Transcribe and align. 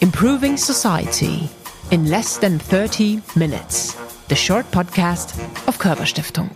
Improving 0.00 0.56
Society 0.56 1.48
in 1.90 2.08
less 2.08 2.38
than 2.38 2.58
30 2.58 3.20
minutes. 3.36 3.94
The 4.28 4.34
short 4.34 4.64
podcast 4.70 5.38
of 5.68 5.78
Körber 5.78 6.06
Stiftung. 6.06 6.50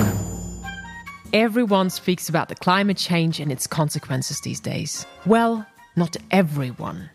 Everyone 1.33 1.91
speaks 1.91 2.29
about 2.29 2.49
the 2.49 2.55
climate 2.55 2.97
change 2.97 3.41
and 3.41 3.53
its 3.53 3.67
consequences 3.67 4.41
these 4.41 4.61
days. 4.61 5.07
Well, 5.27 5.67
not 5.97 6.17
everyone. 6.31 7.11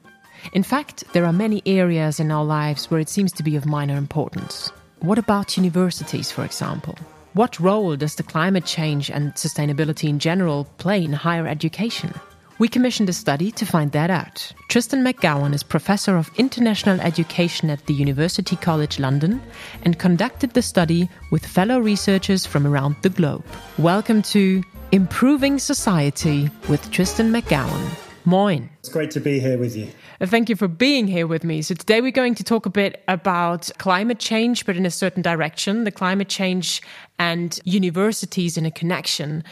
In 0.53 0.63
fact, 0.63 1.03
there 1.13 1.25
are 1.25 1.33
many 1.33 1.61
areas 1.65 2.19
in 2.19 2.31
our 2.31 2.45
lives 2.45 2.91
where 2.91 2.99
it 2.99 3.09
seems 3.09 3.31
to 3.33 3.43
be 3.43 3.55
of 3.55 3.65
minor 3.65 3.97
importance. 3.97 4.71
What 4.99 5.17
about 5.17 5.57
universities, 5.57 6.31
for 6.31 6.45
example? 6.45 6.97
What 7.33 7.59
role 7.59 7.95
does 7.95 8.15
the 8.15 8.23
climate 8.23 8.65
change 8.65 9.09
and 9.11 9.33
sustainability 9.33 10.07
in 10.07 10.19
general 10.19 10.65
play 10.77 11.03
in 11.03 11.13
higher 11.13 11.47
education? 11.47 12.13
We 12.57 12.69
commissioned 12.69 13.09
a 13.09 13.13
study 13.13 13.51
to 13.51 13.65
find 13.65 13.91
that 13.91 14.09
out. 14.09 14.53
Tristan 14.69 15.03
McCowan 15.03 15.53
is 15.53 15.61
Professor 15.61 16.15
of 16.15 16.31
International 16.37 17.01
Education 17.01 17.69
at 17.69 17.85
the 17.85 17.93
University 17.93 18.55
College 18.55 18.97
London 18.97 19.41
and 19.83 19.99
conducted 19.99 20.51
the 20.51 20.61
study 20.61 21.09
with 21.31 21.45
fellow 21.45 21.79
researchers 21.79 22.45
from 22.45 22.65
around 22.65 22.95
the 23.01 23.09
globe. 23.09 23.43
Welcome 23.77 24.21
to 24.21 24.63
Improving 24.93 25.59
Society 25.59 26.49
with 26.69 26.89
Tristan 26.91 27.29
McCowan. 27.33 27.89
Moin. 28.23 28.69
It's 28.79 28.89
great 28.89 29.11
to 29.11 29.19
be 29.19 29.39
here 29.39 29.57
with 29.57 29.75
you. 29.75 29.89
Uh, 30.21 30.25
thank 30.25 30.47
you 30.47 30.55
for 30.55 30.69
being 30.69 31.07
here 31.07 31.27
with 31.27 31.43
me. 31.43 31.61
So, 31.61 31.75
today 31.75 32.01
we're 32.01 32.11
going 32.11 32.35
to 32.35 32.43
talk 32.43 32.65
a 32.65 32.71
bit 32.71 33.03
about 33.07 33.69
climate 33.77 34.17
change, 34.17 34.65
but 34.65 34.75
in 34.75 34.85
a 34.85 34.91
certain 34.91 35.21
direction, 35.21 35.83
the 35.83 35.91
climate 35.91 36.29
change 36.29 36.81
and 37.19 37.59
universities 37.65 38.57
in 38.57 38.65
a 38.65 38.71
connection. 38.71 39.43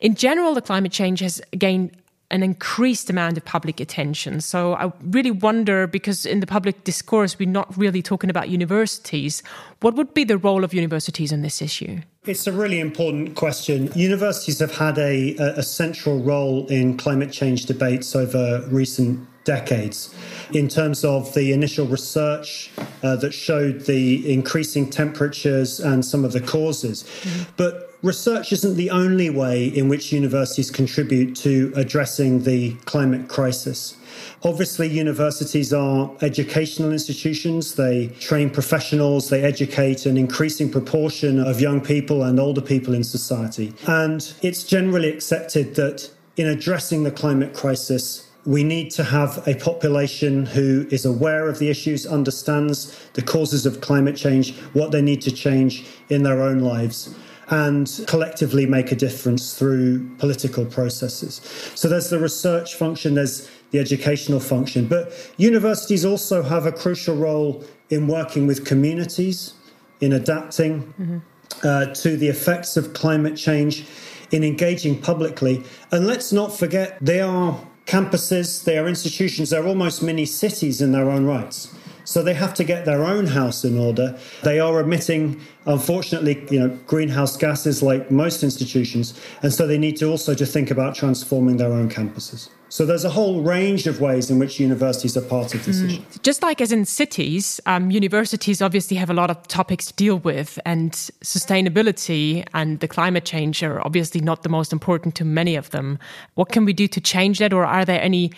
In 0.00 0.14
general, 0.14 0.54
the 0.54 0.60
climate 0.60 0.92
change 0.92 1.20
has 1.20 1.40
gained 1.56 1.96
an 2.30 2.42
increased 2.42 3.08
amount 3.08 3.36
of 3.38 3.44
public 3.44 3.80
attention. 3.80 4.40
So 4.40 4.74
I 4.74 4.92
really 5.02 5.30
wonder 5.30 5.86
because 5.86 6.26
in 6.26 6.40
the 6.40 6.46
public 6.46 6.84
discourse, 6.84 7.38
we're 7.38 7.48
not 7.48 7.74
really 7.76 8.02
talking 8.02 8.28
about 8.28 8.50
universities. 8.50 9.42
What 9.80 9.94
would 9.94 10.12
be 10.12 10.24
the 10.24 10.36
role 10.36 10.62
of 10.62 10.74
universities 10.74 11.32
in 11.32 11.42
this 11.42 11.62
issue? 11.62 12.00
It's 12.26 12.46
a 12.46 12.52
really 12.52 12.80
important 12.80 13.34
question. 13.34 13.90
Universities 13.94 14.58
have 14.58 14.74
had 14.74 14.98
a, 14.98 15.36
a 15.36 15.62
central 15.62 16.22
role 16.22 16.66
in 16.66 16.98
climate 16.98 17.32
change 17.32 17.64
debates 17.64 18.14
over 18.14 18.62
recent 18.68 19.26
decades 19.44 20.14
in 20.52 20.68
terms 20.68 21.06
of 21.06 21.32
the 21.32 21.52
initial 21.54 21.86
research 21.86 22.70
uh, 23.02 23.16
that 23.16 23.32
showed 23.32 23.86
the 23.86 24.30
increasing 24.30 24.90
temperatures 24.90 25.80
and 25.80 26.04
some 26.04 26.22
of 26.22 26.32
the 26.32 26.40
causes. 26.40 27.04
Mm-hmm. 27.04 27.52
But 27.56 27.87
research 28.02 28.52
isn't 28.52 28.76
the 28.76 28.90
only 28.90 29.30
way 29.30 29.66
in 29.66 29.88
which 29.88 30.12
universities 30.12 30.70
contribute 30.70 31.34
to 31.34 31.72
addressing 31.74 32.44
the 32.44 32.74
climate 32.84 33.28
crisis. 33.28 33.96
Obviously, 34.44 34.88
universities 34.88 35.72
are 35.72 36.10
educational 36.22 36.92
institutions. 36.92 37.74
They 37.74 38.08
train 38.20 38.50
professionals, 38.50 39.30
they 39.30 39.42
educate 39.42 40.06
an 40.06 40.16
increasing 40.16 40.70
proportion 40.70 41.40
of 41.40 41.60
young 41.60 41.80
people 41.80 42.22
and 42.22 42.38
older 42.38 42.60
people 42.60 42.94
in 42.94 43.02
society. 43.02 43.74
And 43.86 44.32
it's 44.42 44.62
generally 44.62 45.08
accepted 45.08 45.74
that 45.74 46.10
in 46.36 46.46
addressing 46.46 47.02
the 47.02 47.10
climate 47.10 47.52
crisis, 47.52 48.28
we 48.46 48.62
need 48.62 48.90
to 48.92 49.04
have 49.04 49.46
a 49.46 49.56
population 49.56 50.46
who 50.46 50.86
is 50.90 51.04
aware 51.04 51.48
of 51.48 51.58
the 51.58 51.68
issues, 51.68 52.06
understands 52.06 52.96
the 53.14 53.22
causes 53.22 53.66
of 53.66 53.80
climate 53.80 54.16
change, 54.16 54.56
what 54.72 54.92
they 54.92 55.02
need 55.02 55.20
to 55.22 55.32
change 55.32 55.84
in 56.08 56.22
their 56.22 56.40
own 56.40 56.60
lives 56.60 57.14
and 57.50 58.04
collectively 58.06 58.66
make 58.66 58.92
a 58.92 58.96
difference 58.96 59.58
through 59.58 60.06
political 60.16 60.64
processes. 60.66 61.40
So 61.74 61.88
there's 61.88 62.10
the 62.10 62.18
research 62.18 62.74
function, 62.74 63.14
there's 63.14 63.50
the 63.70 63.78
educational 63.78 64.40
function, 64.40 64.86
but 64.86 65.12
universities 65.36 66.04
also 66.04 66.42
have 66.42 66.66
a 66.66 66.72
crucial 66.72 67.16
role 67.16 67.64
in 67.90 68.06
working 68.06 68.46
with 68.46 68.66
communities, 68.66 69.54
in 70.00 70.12
adapting 70.12 70.82
mm-hmm. 70.82 71.18
uh, 71.62 71.86
to 71.94 72.16
the 72.16 72.28
effects 72.28 72.76
of 72.76 72.92
climate 72.92 73.36
change, 73.36 73.86
in 74.30 74.44
engaging 74.44 75.00
publicly. 75.00 75.64
And 75.90 76.06
let's 76.06 76.32
not 76.32 76.56
forget, 76.56 76.98
they 77.00 77.20
are 77.20 77.58
campuses, 77.86 78.64
they 78.64 78.76
are 78.76 78.86
institutions, 78.86 79.50
they're 79.50 79.66
almost 79.66 80.02
mini 80.02 80.26
cities 80.26 80.82
in 80.82 80.92
their 80.92 81.08
own 81.10 81.24
rights. 81.24 81.74
So 82.04 82.22
they 82.22 82.34
have 82.34 82.54
to 82.54 82.64
get 82.64 82.86
their 82.86 83.04
own 83.04 83.26
house 83.26 83.64
in 83.64 83.78
order. 83.78 84.18
They 84.42 84.60
are 84.60 84.80
emitting, 84.80 85.42
unfortunately, 85.68 86.44
you 86.50 86.58
know, 86.58 86.68
greenhouse 86.86 87.36
gases 87.36 87.82
like 87.82 88.10
most 88.10 88.42
institutions, 88.42 89.18
and 89.42 89.52
so 89.52 89.66
they 89.66 89.78
need 89.78 89.96
to 89.98 90.10
also 90.10 90.34
to 90.34 90.46
think 90.46 90.70
about 90.70 90.94
transforming 90.94 91.58
their 91.58 91.72
own 91.72 91.88
campuses. 91.88 92.48
So 92.70 92.84
there's 92.84 93.04
a 93.04 93.10
whole 93.10 93.42
range 93.42 93.86
of 93.86 93.98
ways 94.00 94.30
in 94.30 94.38
which 94.38 94.60
universities 94.60 95.16
are 95.16 95.22
part 95.22 95.54
of 95.54 95.64
this 95.64 95.80
mm. 95.80 95.86
issue. 95.86 96.02
Just 96.22 96.42
like 96.42 96.60
as 96.60 96.70
in 96.70 96.84
cities, 96.84 97.60
um, 97.64 97.90
universities 97.90 98.60
obviously 98.60 98.96
have 98.98 99.08
a 99.08 99.14
lot 99.14 99.30
of 99.30 99.48
topics 99.48 99.86
to 99.86 99.94
deal 99.94 100.18
with, 100.18 100.58
and 100.64 100.92
sustainability 101.22 102.46
and 102.54 102.80
the 102.80 102.88
climate 102.88 103.24
change 103.24 103.62
are 103.62 103.84
obviously 103.86 104.20
not 104.20 104.42
the 104.42 104.48
most 104.48 104.72
important 104.72 105.14
to 105.14 105.24
many 105.24 105.54
of 105.54 105.70
them. 105.70 105.98
What 106.34 106.50
can 106.50 106.64
we 106.64 106.72
do 106.72 106.88
to 106.88 107.00
change 107.00 107.38
that, 107.38 107.52
or 107.52 107.64
are 107.64 107.84
there 107.84 108.02
any 108.02 108.32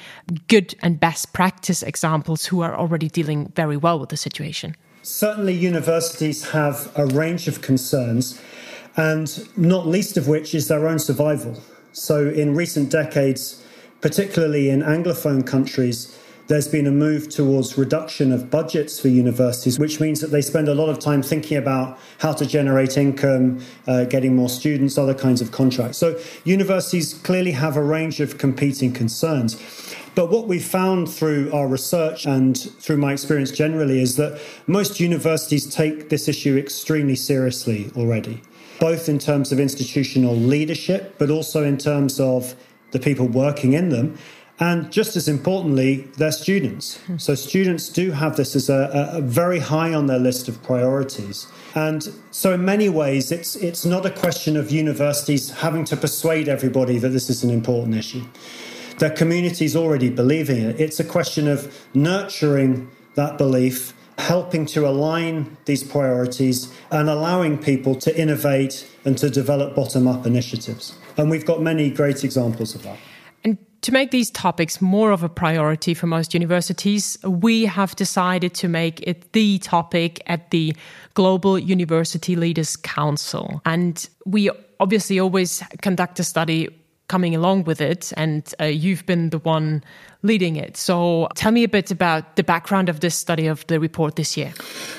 good 0.49 0.75
and 0.83 0.99
best 0.99 1.33
practice 1.33 1.83
examples 1.83 2.45
who 2.45 2.61
are 2.61 2.77
already 2.77 3.09
dealing 3.09 3.53
very 3.55 3.77
well 3.77 3.99
with 3.99 4.11
the 4.11 4.17
situation? 4.17 4.77
Certainly, 5.03 5.55
universities 5.55 6.51
have 6.51 6.93
a 6.95 7.07
range 7.07 7.49
of 7.49 7.63
concerns, 7.63 8.41
and 8.97 9.49
not 9.57 9.87
least 9.87 10.17
of 10.19 10.29
which 10.29 10.55
is 10.55 10.69
their 10.69 10.87
own 10.87 10.99
survival. 10.99 11.63
So, 11.93 12.29
in 12.29 12.55
recent 12.55 12.91
decades, 12.91 13.65
particularly 14.03 14.69
in 14.69 14.83
Anglophone 14.83 15.47
countries, 15.47 16.19
there's 16.51 16.67
been 16.67 16.87
a 16.89 16.91
move 16.91 17.29
towards 17.29 17.79
reduction 17.79 18.33
of 18.33 18.51
budgets 18.51 18.99
for 18.99 19.07
universities, 19.07 19.79
which 19.79 20.01
means 20.01 20.21
that 20.21 20.33
they 20.33 20.43
spend 20.43 20.67
a 20.69 20.75
lot 20.75 20.89
of 20.89 20.99
time 20.99 21.23
thinking 21.23 21.57
about 21.57 21.97
how 22.19 22.33
to 22.33 22.45
generate 22.45 22.97
income, 22.97 23.61
uh, 23.87 24.05
getting 24.05 24.35
more 24.35 24.49
students, 24.49 24.99
other 24.99 25.15
kinds 25.15 25.41
of 25.41 25.53
contracts. 25.53 25.97
So 25.97 26.21
universities 26.45 27.15
clearly 27.15 27.53
have 27.53 27.77
a 27.77 27.83
range 27.85 28.19
of 28.19 28.37
competing 28.37 28.93
concerns. 28.93 29.55
But 30.15 30.31
what 30.31 30.49
we've 30.49 30.65
found 30.65 31.09
through 31.09 31.53
our 31.53 31.69
research 31.69 32.27
and 32.27 32.59
through 32.59 32.97
my 32.97 33.13
experience 33.13 33.51
generally 33.51 34.03
is 34.03 34.17
that 34.17 34.41
most 34.67 35.01
universities 35.01 35.73
take 35.73 36.09
this 36.09 36.29
issue 36.29 36.57
extremely 36.57 37.17
seriously 37.17 37.91
already, 37.97 38.43
both 38.81 39.09
in 39.09 39.19
terms 39.19 39.53
of 39.53 39.61
institutional 39.61 40.35
leadership, 40.35 41.17
but 41.19 41.31
also 41.31 41.63
in 41.63 41.79
terms 41.79 42.19
of 42.19 42.55
the 42.91 42.99
people 42.99 43.29
working 43.29 43.73
in 43.73 43.91
them, 43.91 44.19
and 44.59 44.93
just 44.93 45.17
as 45.17 45.27
importantly, 45.27 46.03
their 46.19 46.33
students. 46.33 47.01
So 47.17 47.35
students 47.35 47.89
do 47.89 48.11
have 48.11 48.37
this 48.37 48.55
as 48.55 48.69
a, 48.69 49.11
a, 49.15 49.23
very 49.23 49.59
high 49.59 49.95
on 49.95 50.07
their 50.07 50.19
list 50.19 50.49
of 50.49 50.63
priorities. 50.63 51.47
And 51.75 52.07
so 52.31 52.53
in 52.53 52.65
many 52.65 52.91
ways, 52.91 53.33
it's 53.33 53.57
it's 53.57 53.87
not 53.87 54.05
a 54.05 54.11
question 54.11 54.59
of 54.59 54.71
universities 54.71 55.51
having 55.51 55.87
to 55.87 55.97
persuade 55.97 56.47
everybody 56.47 56.99
that 56.99 57.09
this 57.09 57.31
is 57.31 57.43
an 57.43 57.51
important 57.51 57.97
issue. 57.97 58.23
Their 59.01 59.11
communities 59.11 59.75
already 59.75 60.11
believing 60.11 60.59
it. 60.59 60.79
It's 60.79 61.01
a 61.01 61.05
question 61.05 61.49
of 61.49 61.75
nurturing 61.95 62.91
that 63.15 63.39
belief, 63.39 63.95
helping 64.19 64.67
to 64.67 64.87
align 64.87 65.57
these 65.65 65.83
priorities, 65.83 66.71
and 66.91 67.09
allowing 67.09 67.57
people 67.57 67.95
to 67.95 68.15
innovate 68.21 68.87
and 69.07 69.17
to 69.17 69.31
develop 69.31 69.75
bottom 69.75 70.07
up 70.07 70.27
initiatives. 70.27 70.99
And 71.17 71.31
we've 71.31 71.47
got 71.47 71.63
many 71.63 71.89
great 71.89 72.25
examples 72.25 72.75
of 72.75 72.83
that. 72.83 72.99
And 73.43 73.57
to 73.81 73.91
make 73.91 74.11
these 74.11 74.31
topics 74.31 74.83
more 74.83 75.13
of 75.13 75.23
a 75.23 75.31
priority 75.31 75.95
for 75.95 76.07
most 76.07 76.35
universities, 76.35 77.17
we 77.25 77.65
have 77.65 77.97
decided 77.97 78.53
to 78.57 78.69
make 78.69 79.01
it 79.01 79.33
the 79.33 79.61
topic 79.61 80.21
at 80.27 80.51
the 80.51 80.77
Global 81.15 81.59
University 81.59 82.37
Leaders 82.37 82.77
Council. 82.77 83.63
And 83.65 84.07
we 84.27 84.51
obviously 84.79 85.19
always 85.19 85.63
conduct 85.81 86.21
a 86.21 86.25
study 86.25 86.69
coming 87.11 87.35
along 87.35 87.65
with 87.65 87.81
it, 87.81 88.13
and 88.17 88.55
uh, 88.61 88.65
you've 88.65 89.05
been 89.05 89.31
the 89.31 89.39
one 89.39 89.83
leading 90.23 90.55
it. 90.55 90.77
So 90.77 91.29
tell 91.35 91.51
me 91.51 91.65
a 91.65 91.69
bit 91.69 91.91
about 91.91 92.37
the 92.37 92.45
background 92.45 92.89
of 92.89 93.01
this 93.01 93.17
study 93.17 93.49
of 93.49 93.67
the 93.67 93.81
report 93.81 94.15
this 94.15 94.37
year. 94.37 94.53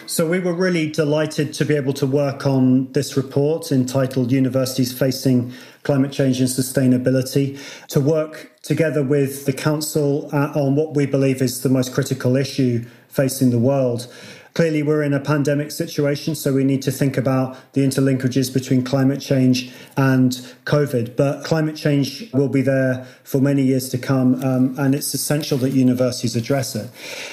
So 0.07 0.27
we 0.27 0.39
were 0.39 0.53
really 0.53 0.91
delighted 0.91 1.53
to 1.53 1.63
be 1.63 1.73
able 1.73 1.93
to 1.93 2.05
work 2.05 2.45
on 2.45 2.91
this 2.91 3.15
report 3.15 3.71
entitled 3.71 4.29
Universities 4.29 4.91
Facing 4.91 5.53
Climate 5.83 6.11
Change 6.11 6.41
and 6.41 6.49
Sustainability, 6.49 7.57
to 7.87 8.01
work 8.01 8.51
together 8.61 9.03
with 9.03 9.45
the 9.45 9.53
Council 9.53 10.29
uh, 10.33 10.51
on 10.53 10.75
what 10.75 10.95
we 10.95 11.05
believe 11.05 11.41
is 11.41 11.61
the 11.61 11.69
most 11.69 11.93
critical 11.93 12.35
issue 12.35 12.83
facing 13.07 13.51
the 13.51 13.59
world. 13.59 14.13
Clearly, 14.53 14.83
we're 14.83 15.01
in 15.01 15.13
a 15.13 15.19
pandemic 15.19 15.71
situation, 15.71 16.35
so 16.35 16.53
we 16.53 16.65
need 16.65 16.81
to 16.81 16.91
think 16.91 17.15
about 17.15 17.57
the 17.71 17.81
interlinkages 17.81 18.53
between 18.53 18.83
climate 18.83 19.21
change 19.21 19.71
and 19.95 20.33
COVID. 20.65 21.15
But 21.15 21.45
climate 21.45 21.77
change 21.77 22.29
will 22.33 22.49
be 22.49 22.61
there 22.61 23.07
for 23.23 23.39
many 23.39 23.61
years 23.63 23.87
to 23.89 23.97
come, 23.97 24.43
um, 24.43 24.75
and 24.77 24.93
it's 24.93 25.13
essential 25.13 25.57
that 25.59 25.69
universities 25.69 26.35
address 26.35 26.75
it. 26.75 26.89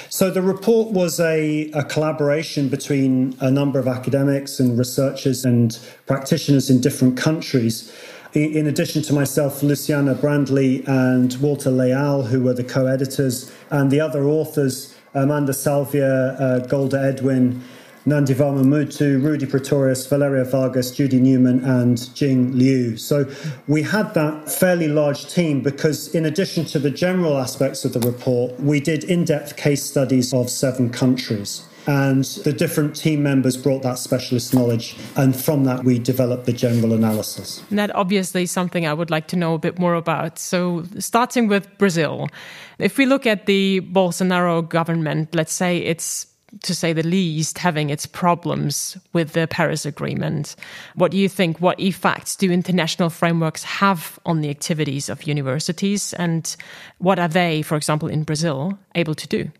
So, 0.09 0.31
the 0.31 0.41
report 0.41 0.93
was 0.93 1.19
a, 1.19 1.69
a 1.71 1.83
collaboration 1.83 2.69
between 2.69 3.35
a 3.41 3.51
number 3.51 3.79
of 3.79 3.87
academics 3.87 4.57
and 4.61 4.79
researchers 4.79 5.43
and 5.43 5.77
practitioners 6.05 6.69
in 6.69 6.79
different 6.79 7.17
countries. 7.17 7.93
In 8.33 8.67
addition 8.67 9.01
to 9.01 9.13
myself, 9.13 9.63
Luciana 9.63 10.13
Brandli 10.13 10.87
and 10.87 11.35
Walter 11.41 11.71
Leal, 11.71 12.21
who 12.21 12.43
were 12.43 12.53
the 12.53 12.63
co 12.63 12.85
editors, 12.85 13.51
and 13.71 13.89
the 13.89 13.99
other 13.99 14.23
authors, 14.25 14.95
Amanda 15.13 15.53
Salvia, 15.53 16.33
uh, 16.33 16.59
Golda 16.67 17.01
Edwin, 17.01 17.63
Nandhivarman 18.05 18.65
Muthu, 18.65 19.21
Rudi 19.21 19.45
Pretorius, 19.45 20.07
Valeria 20.07 20.45
Vargas, 20.45 20.89
Judy 20.91 21.19
Newman, 21.19 21.63
and 21.63 22.13
Jing 22.15 22.51
Liu. 22.53 22.97
So 22.97 23.29
we 23.67 23.83
had 23.83 24.13
that 24.13 24.51
fairly 24.51 24.87
large 24.87 25.31
team 25.31 25.61
because, 25.61 26.13
in 26.15 26.25
addition 26.25 26.65
to 26.65 26.79
the 26.79 26.89
general 26.89 27.37
aspects 27.37 27.85
of 27.85 27.93
the 27.93 27.99
report, 27.99 28.59
we 28.59 28.79
did 28.79 29.03
in 29.03 29.25
depth 29.25 29.57
case 29.57 29.83
studies 29.83 30.33
of 30.33 30.49
seven 30.49 30.89
countries. 30.89 31.68
And 31.89 32.23
the 32.45 32.53
different 32.53 32.95
team 32.95 33.23
members 33.23 33.57
brought 33.57 33.81
that 33.81 33.97
specialist 33.97 34.53
knowledge. 34.53 34.95
And 35.15 35.35
from 35.35 35.63
that, 35.63 35.83
we 35.83 35.97
developed 35.97 36.45
the 36.45 36.53
general 36.53 36.93
analysis. 36.93 37.63
And 37.71 37.79
that 37.79 37.95
obviously 37.95 38.43
is 38.43 38.51
something 38.51 38.85
I 38.85 38.93
would 38.93 39.09
like 39.09 39.25
to 39.29 39.35
know 39.35 39.55
a 39.55 39.57
bit 39.57 39.79
more 39.79 39.95
about. 39.95 40.37
So, 40.37 40.83
starting 40.99 41.47
with 41.47 41.67
Brazil, 41.79 42.29
if 42.77 42.99
we 42.99 43.07
look 43.07 43.25
at 43.25 43.47
the 43.47 43.81
Bolsonaro 43.81 44.69
government, 44.69 45.33
let's 45.33 45.51
say 45.51 45.79
it's 45.79 46.27
to 46.63 46.75
say 46.75 46.93
the 46.93 47.03
least, 47.03 47.57
having 47.57 47.89
its 47.89 48.05
problems 48.05 48.97
with 49.13 49.33
the 49.33 49.47
Paris 49.47 49.85
Agreement. 49.85 50.55
What 50.95 51.11
do 51.11 51.17
you 51.17 51.29
think? 51.29 51.59
What 51.59 51.79
effects 51.79 52.35
do 52.35 52.51
international 52.51 53.09
frameworks 53.09 53.63
have 53.63 54.19
on 54.25 54.41
the 54.41 54.49
activities 54.49 55.09
of 55.09 55.23
universities? 55.23 56.13
And 56.13 56.55
what 56.97 57.19
are 57.19 57.27
they, 57.27 57.61
for 57.61 57.75
example, 57.75 58.09
in 58.09 58.23
Brazil, 58.23 58.77
able 58.95 59.15
to 59.15 59.27
do? 59.27 59.51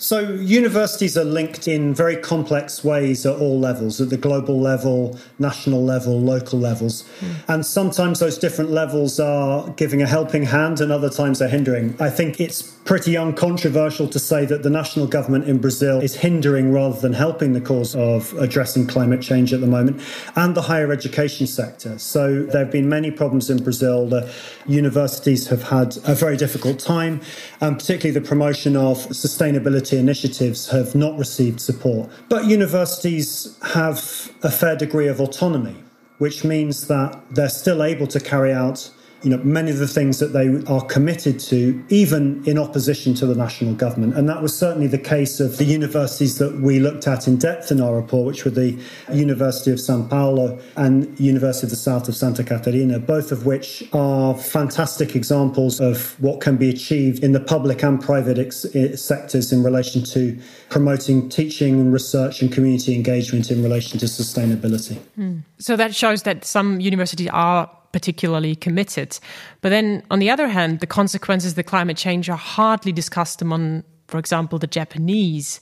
So, 0.00 0.32
universities 0.32 1.18
are 1.18 1.24
linked 1.24 1.68
in 1.68 1.92
very 1.92 2.16
complex 2.16 2.82
ways 2.82 3.26
at 3.26 3.36
all 3.36 3.60
levels 3.60 4.00
at 4.00 4.08
the 4.08 4.16
global 4.16 4.58
level, 4.58 5.18
national 5.38 5.84
level, 5.84 6.18
local 6.18 6.58
levels. 6.58 7.02
Mm. 7.20 7.34
And 7.48 7.66
sometimes 7.66 8.18
those 8.18 8.38
different 8.38 8.70
levels 8.70 9.20
are 9.20 9.68
giving 9.72 10.00
a 10.00 10.06
helping 10.06 10.44
hand, 10.44 10.80
and 10.80 10.90
other 10.90 11.10
times 11.10 11.40
they're 11.40 11.50
hindering. 11.50 11.96
I 12.00 12.08
think 12.08 12.40
it's 12.40 12.62
pretty 12.62 13.14
uncontroversial 13.14 14.08
to 14.08 14.18
say 14.18 14.46
that 14.46 14.62
the 14.62 14.70
national 14.70 15.06
government 15.06 15.44
in 15.44 15.58
Brazil 15.58 16.00
is 16.00 16.14
hindering 16.14 16.72
rather 16.72 16.98
than 16.98 17.12
helping 17.12 17.52
the 17.52 17.60
cause 17.60 17.94
of 17.94 18.32
addressing 18.38 18.86
climate 18.86 19.20
change 19.20 19.52
at 19.52 19.60
the 19.60 19.66
moment, 19.66 20.00
and 20.34 20.54
the 20.54 20.62
higher 20.62 20.90
education 20.92 21.46
sector. 21.46 21.98
So, 21.98 22.44
there 22.44 22.64
have 22.64 22.72
been 22.72 22.88
many 22.88 23.10
problems 23.10 23.50
in 23.50 23.62
Brazil. 23.62 24.06
The 24.06 24.32
universities 24.66 25.48
have 25.48 25.64
had 25.64 25.98
a 26.06 26.14
very 26.14 26.38
difficult 26.38 26.78
time, 26.78 27.20
and 27.60 27.78
particularly 27.78 28.18
the 28.18 28.26
promotion 28.26 28.76
of 28.76 28.96
sustainability 29.08 29.89
initiatives 29.98 30.68
have 30.70 30.94
not 30.94 31.18
received 31.18 31.60
support. 31.60 32.10
But 32.28 32.46
universities 32.46 33.58
have 33.62 33.98
a 34.42 34.50
fair 34.50 34.76
degree 34.76 35.08
of 35.08 35.20
autonomy, 35.20 35.76
which 36.18 36.44
means 36.44 36.86
that 36.88 37.20
they're 37.30 37.48
still 37.48 37.82
able 37.82 38.06
to 38.08 38.20
carry 38.20 38.52
out 38.52 38.90
you 39.22 39.30
know, 39.30 39.38
many 39.38 39.70
of 39.70 39.78
the 39.78 39.88
things 39.88 40.18
that 40.18 40.28
they 40.28 40.62
are 40.66 40.84
committed 40.86 41.38
to, 41.38 41.84
even 41.88 42.42
in 42.46 42.58
opposition 42.58 43.14
to 43.14 43.26
the 43.26 43.34
national 43.34 43.74
government. 43.74 44.16
And 44.16 44.28
that 44.28 44.42
was 44.42 44.56
certainly 44.56 44.86
the 44.86 44.98
case 44.98 45.40
of 45.40 45.58
the 45.58 45.64
universities 45.64 46.38
that 46.38 46.60
we 46.60 46.78
looked 46.78 47.06
at 47.06 47.28
in 47.28 47.36
depth 47.36 47.70
in 47.70 47.80
our 47.80 47.96
report, 47.96 48.26
which 48.26 48.44
were 48.44 48.50
the 48.50 48.78
University 49.12 49.70
of 49.70 49.80
Sao 49.80 50.02
Paulo 50.02 50.58
and 50.76 51.18
University 51.20 51.66
of 51.66 51.70
the 51.70 51.76
South 51.76 52.08
of 52.08 52.16
Santa 52.16 52.42
Catarina, 52.42 52.98
both 52.98 53.30
of 53.30 53.44
which 53.44 53.84
are 53.92 54.34
fantastic 54.34 55.14
examples 55.14 55.80
of 55.80 56.18
what 56.20 56.40
can 56.40 56.56
be 56.56 56.70
achieved 56.70 57.22
in 57.22 57.32
the 57.32 57.40
public 57.40 57.82
and 57.82 58.00
private 58.00 58.38
ex- 58.38 58.66
eh, 58.74 58.96
sectors 58.96 59.52
in 59.52 59.62
relation 59.62 60.02
to 60.04 60.38
promoting 60.70 61.28
teaching 61.28 61.80
and 61.80 61.92
research 61.92 62.40
and 62.40 62.52
community 62.52 62.94
engagement 62.94 63.50
in 63.50 63.62
relation 63.62 63.98
to 63.98 64.06
sustainability. 64.06 64.98
Mm. 65.18 65.42
So 65.58 65.76
that 65.76 65.94
shows 65.94 66.22
that 66.22 66.44
some 66.44 66.80
universities 66.80 67.28
are 67.32 67.70
particularly 67.92 68.54
committed. 68.54 69.18
But 69.60 69.70
then, 69.70 70.02
on 70.10 70.18
the 70.18 70.30
other 70.30 70.48
hand, 70.48 70.80
the 70.80 70.86
consequences 70.86 71.52
of 71.52 71.56
the 71.56 71.62
climate 71.62 71.96
change 71.96 72.28
are 72.28 72.36
hardly 72.36 72.92
discussed 72.92 73.42
among, 73.42 73.84
for 74.08 74.18
example, 74.18 74.58
the 74.58 74.66
Japanese. 74.66 75.60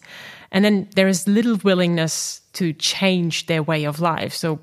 And 0.50 0.64
then 0.64 0.88
there 0.94 1.08
is 1.08 1.26
little 1.26 1.56
willingness 1.56 2.40
to 2.54 2.72
change 2.72 3.46
their 3.46 3.62
way 3.62 3.84
of 3.84 4.00
life. 4.00 4.34
So 4.34 4.60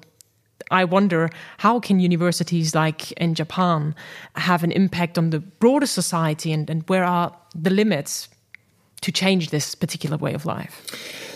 I 0.71 0.83
wonder 0.83 1.29
how 1.57 1.79
can 1.79 1.99
universities 1.99 2.73
like 2.73 3.11
in 3.13 3.35
Japan 3.35 3.95
have 4.35 4.63
an 4.63 4.71
impact 4.71 5.17
on 5.17 5.29
the 5.29 5.39
broader 5.39 5.85
society 5.85 6.51
and, 6.51 6.69
and 6.69 6.83
where 6.89 7.03
are 7.03 7.35
the 7.53 7.69
limits 7.69 8.29
to 9.01 9.11
change 9.11 9.49
this 9.49 9.75
particular 9.75 10.17
way 10.17 10.33
of 10.33 10.45
life? 10.45 10.81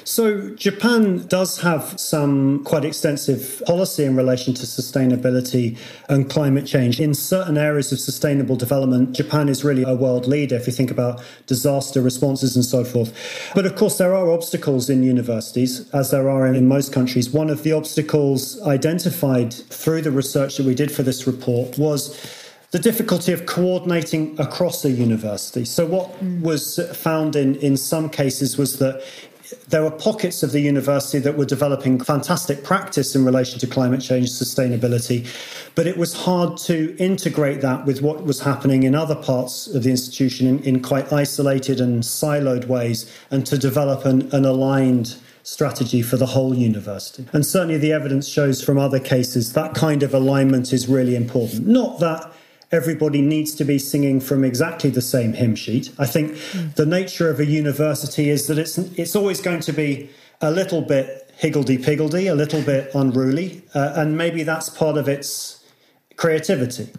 So, 0.10 0.50
Japan 0.56 1.28
does 1.28 1.60
have 1.60 2.00
some 2.00 2.64
quite 2.64 2.84
extensive 2.84 3.62
policy 3.68 4.06
in 4.06 4.16
relation 4.16 4.56
to 4.56 4.64
sustainability 4.64 5.78
and 6.10 6.28
climate 6.28 6.66
change. 6.66 7.00
In 7.00 7.14
certain 7.14 7.60
areas 7.60 7.92
of 7.92 8.00
sustainable 8.00 8.56
development, 8.56 9.12
Japan 9.12 9.50
is 9.50 9.64
really 9.64 9.84
a 9.84 9.94
world 9.94 10.26
leader 10.26 10.56
if 10.56 10.66
you 10.66 10.74
think 10.74 10.90
about 10.90 11.22
disaster 11.46 12.02
responses 12.02 12.56
and 12.56 12.66
so 12.66 12.84
forth. 12.84 13.14
But 13.54 13.68
of 13.68 13.76
course, 13.76 14.00
there 14.00 14.16
are 14.16 14.32
obstacles 14.32 14.90
in 14.90 15.04
universities, 15.04 15.88
as 15.92 16.10
there 16.10 16.28
are 16.28 16.48
in 16.48 16.68
most 16.68 16.92
countries. 16.92 17.30
One 17.30 17.52
of 17.52 17.62
the 17.62 17.74
obstacles 17.74 18.60
identified 18.64 19.54
through 19.54 20.02
the 20.02 20.12
research 20.12 20.58
that 20.58 20.66
we 20.66 20.74
did 20.74 20.92
for 20.92 21.04
this 21.04 21.28
report 21.28 21.78
was 21.78 22.18
the 22.72 22.80
difficulty 22.80 23.32
of 23.32 23.48
coordinating 23.48 24.40
across 24.40 24.86
a 24.86 24.92
university. 24.92 25.66
So, 25.66 25.88
what 25.88 26.12
mm. 26.20 26.42
was 26.42 26.80
found 26.94 27.36
in, 27.36 27.56
in 27.56 27.78
some 27.78 28.10
cases 28.10 28.58
was 28.58 28.78
that 28.78 29.04
there 29.68 29.84
were 29.84 29.92
pockets 29.92 30.44
of 30.44 30.51
the 30.51 30.60
university 30.60 31.19
that 31.19 31.38
were 31.38 31.46
developing 31.46 32.00
fantastic 32.00 32.63
practice 32.63 33.16
in 33.16 33.25
relation 33.25 33.60
to 33.60 33.68
climate 33.68 34.01
change 34.01 34.30
sustainability, 34.30 35.28
but 35.75 35.88
it 35.88 35.98
was 35.98 36.13
hard 36.13 36.57
to 36.57 36.96
integrate 36.98 37.62
that 37.62 37.86
with 37.86 38.01
what 38.01 38.24
was 38.24 38.42
happening 38.42 38.84
in 38.84 38.96
other 38.96 39.16
parts 39.16 39.68
of 39.68 39.84
the 39.84 39.90
institution 39.90 40.48
in, 40.48 40.60
in 40.63 40.81
quite 40.81 41.12
isolated 41.12 41.80
and 41.80 42.04
siloed 42.04 42.68
ways, 42.68 43.12
and 43.31 43.46
to 43.46 43.57
develop 43.57 44.06
an, 44.06 44.30
an 44.34 44.46
aligned 44.46 45.16
strategy 45.44 46.01
for 46.01 46.18
the 46.18 46.28
whole 46.28 46.54
university. 46.54 47.25
And 47.34 47.46
certainly 47.46 47.78
the 47.78 47.92
evidence 47.92 48.28
shows 48.28 48.63
from 48.63 48.78
other 48.78 49.00
cases 49.00 49.54
that 49.54 49.74
kind 49.74 50.04
of 50.04 50.13
alignment 50.13 50.74
is 50.74 50.88
really 50.88 51.16
important. 51.16 51.66
Not 51.66 52.00
that 52.00 52.31
everybody 52.71 53.21
needs 53.21 53.56
to 53.56 53.66
be 53.66 53.80
singing 53.80 54.19
from 54.19 54.44
exactly 54.44 54.89
the 54.89 55.01
same 55.01 55.33
hymn 55.33 55.56
sheet. 55.56 55.92
I 55.98 56.06
think 56.06 56.31
mm. 56.31 56.75
the 56.75 56.86
nature 56.86 57.30
of 57.30 57.39
a 57.39 57.45
university 57.45 58.30
is 58.30 58.48
that 58.48 58.57
it's 58.57 58.77
it's 58.77 59.16
always 59.16 59.42
going 59.42 59.62
to 59.62 59.74
be 59.74 60.10
a 60.42 60.51
little 60.51 60.81
bit 60.81 61.31
higgledy 61.38 61.77
piggledy, 61.77 62.27
a 62.27 62.36
little 62.36 62.62
bit 62.62 62.94
unruly, 62.94 63.63
uh, 63.74 63.94
and 63.95 64.18
maybe 64.18 64.44
that's 64.44 64.69
part 64.69 64.98
of 64.98 65.07
its 65.07 65.63
creativity. 66.16 66.89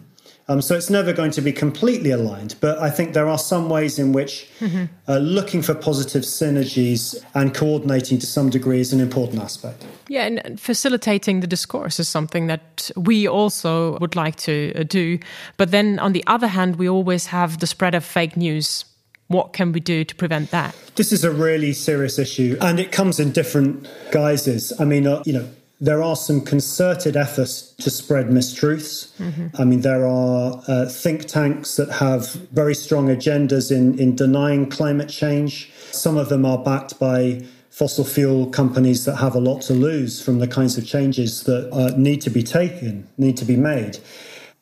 Um, 0.47 0.61
so 0.61 0.75
it's 0.75 0.89
never 0.89 1.13
going 1.13 1.31
to 1.31 1.41
be 1.41 1.53
completely 1.53 2.11
aligned, 2.11 2.55
but 2.59 2.79
I 2.79 2.89
think 2.89 3.13
there 3.13 3.27
are 3.27 3.37
some 3.37 3.69
ways 3.69 3.97
in 3.97 4.11
which 4.11 4.49
mm-hmm. 4.59 4.85
uh, 5.07 5.17
looking 5.17 5.61
for 5.61 5.73
positive 5.73 6.23
synergies 6.23 7.23
and 7.33 7.53
coordinating 7.53 8.19
to 8.19 8.25
some 8.25 8.49
degree 8.49 8.79
is 8.79 8.91
an 8.91 8.99
important 8.99 9.41
aspect. 9.41 9.85
Yeah, 10.07 10.25
and 10.25 10.59
facilitating 10.59 11.39
the 11.39 11.47
discourse 11.47 11.99
is 11.99 12.07
something 12.07 12.47
that 12.47 12.91
we 12.97 13.27
also 13.27 13.97
would 13.99 14.15
like 14.15 14.35
to 14.37 14.73
uh, 14.75 14.83
do. 14.83 15.19
But 15.57 15.71
then 15.71 15.99
on 15.99 16.13
the 16.13 16.23
other 16.27 16.47
hand, 16.47 16.75
we 16.75 16.89
always 16.89 17.27
have 17.27 17.59
the 17.59 17.67
spread 17.67 17.95
of 17.95 18.03
fake 18.03 18.35
news 18.35 18.85
what 19.31 19.53
can 19.53 19.71
we 19.71 19.79
do 19.79 20.03
to 20.03 20.13
prevent 20.15 20.51
that? 20.51 20.75
This 20.95 21.13
is 21.13 21.23
a 21.23 21.31
really 21.31 21.71
serious 21.71 22.19
issue, 22.19 22.57
and 22.59 22.79
it 22.79 22.91
comes 22.91 23.17
in 23.17 23.31
different 23.31 23.87
guises. 24.11 24.73
I 24.77 24.83
mean, 24.83 25.07
uh, 25.07 25.23
you 25.25 25.31
know, 25.31 25.47
there 25.81 26.03
are 26.03 26.15
some 26.15 26.39
concerted 26.41 27.17
efforts 27.17 27.73
to 27.73 27.89
spread 27.89 28.27
mistruths. 28.27 29.17
Mm-hmm. 29.17 29.47
I 29.59 29.65
mean, 29.65 29.81
there 29.81 30.05
are 30.05 30.61
uh, 30.67 30.85
think 30.87 31.25
tanks 31.25 31.75
that 31.75 31.89
have 31.93 32.33
very 32.53 32.75
strong 32.75 33.07
agendas 33.07 33.71
in, 33.75 33.97
in 33.97 34.15
denying 34.15 34.69
climate 34.69 35.09
change. 35.09 35.71
Some 35.91 36.17
of 36.17 36.29
them 36.29 36.45
are 36.45 36.59
backed 36.59 36.99
by 36.99 37.43
fossil 37.71 38.05
fuel 38.05 38.45
companies 38.47 39.05
that 39.05 39.15
have 39.15 39.33
a 39.33 39.39
lot 39.39 39.61
to 39.63 39.73
lose 39.73 40.21
from 40.21 40.37
the 40.37 40.47
kinds 40.47 40.77
of 40.77 40.85
changes 40.85 41.43
that 41.45 41.73
uh, 41.73 41.97
need 41.97 42.21
to 42.21 42.29
be 42.29 42.43
taken, 42.43 43.07
need 43.17 43.35
to 43.37 43.45
be 43.45 43.55
made. 43.55 43.97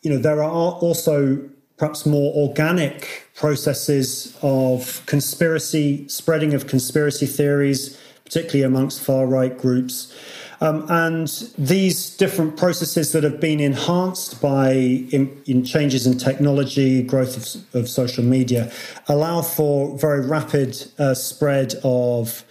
You 0.02 0.12
know, 0.12 0.20
there 0.20 0.42
are 0.42 0.50
also 0.50 1.38
perhaps 1.76 2.06
more 2.06 2.34
organic 2.34 3.28
processes 3.36 4.38
of 4.42 5.04
conspiracy, 5.06 6.08
spreading 6.08 6.54
of 6.54 6.68
conspiracy 6.68 7.26
theories, 7.26 8.00
particularly 8.24 8.64
amongst 8.64 9.02
far 9.02 9.26
right 9.26 9.58
groups. 9.58 10.14
Um, 10.62 10.86
and 10.90 11.28
these 11.58 12.16
different 12.18 12.58
processes 12.58 13.14
that 13.14 13.24
have 13.24 13.40
been 13.40 13.60
enhanced 13.60 14.42
by 14.42 14.72
in, 14.72 15.42
in 15.46 15.64
changes 15.64 16.06
in 16.06 16.18
technology, 16.18 17.02
growth 17.02 17.38
of, 17.38 17.76
of, 17.82 17.90
social 17.90 18.24
media, 18.24 18.72
allow 19.08 19.42
for 19.42 19.98
very 19.98 20.26
rapid 20.26 20.86
uh, 20.98 21.14
spread 21.14 21.76
of 21.84 22.44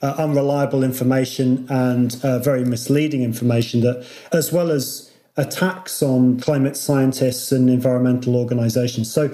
uh, 0.00 0.14
unreliable 0.16 0.82
information 0.82 1.66
and 1.68 2.18
uh, 2.22 2.38
very 2.38 2.64
misleading 2.64 3.22
information 3.22 3.82
that, 3.82 4.06
as 4.32 4.52
well 4.52 4.70
as 4.70 5.10
attacks 5.36 6.02
on 6.02 6.40
climate 6.40 6.76
scientists 6.76 7.52
and 7.52 7.68
environmental 7.68 8.36
organizations. 8.36 9.12
So 9.12 9.30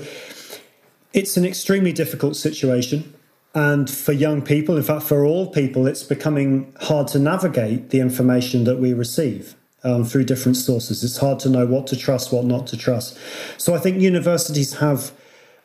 it's 1.12 1.36
an 1.36 1.44
extremely 1.44 1.92
difficult 1.92 2.36
situation. 2.36 3.15
And 3.56 3.90
for 3.90 4.12
young 4.12 4.42
people, 4.42 4.76
in 4.76 4.84
fact, 4.84 5.02
for 5.02 5.24
all 5.24 5.50
people, 5.50 5.88
it's 5.88 6.04
becoming 6.04 6.72
hard 6.82 7.08
to 7.08 7.18
navigate 7.18 7.90
the 7.90 7.98
information 7.98 8.62
that 8.64 8.78
we 8.78 8.92
receive. 8.92 9.56
um, 9.86 10.04
through 10.04 10.24
different 10.24 10.56
sources. 10.56 11.04
It's 11.04 11.18
hard 11.18 11.38
to 11.40 11.48
know 11.48 11.64
what 11.64 11.86
to 11.88 11.96
trust, 11.96 12.32
what 12.32 12.44
not 12.44 12.66
to 12.68 12.76
trust. 12.76 13.16
So 13.56 13.74
I 13.74 13.78
think 13.78 14.00
universities 14.00 14.74
have 14.74 15.12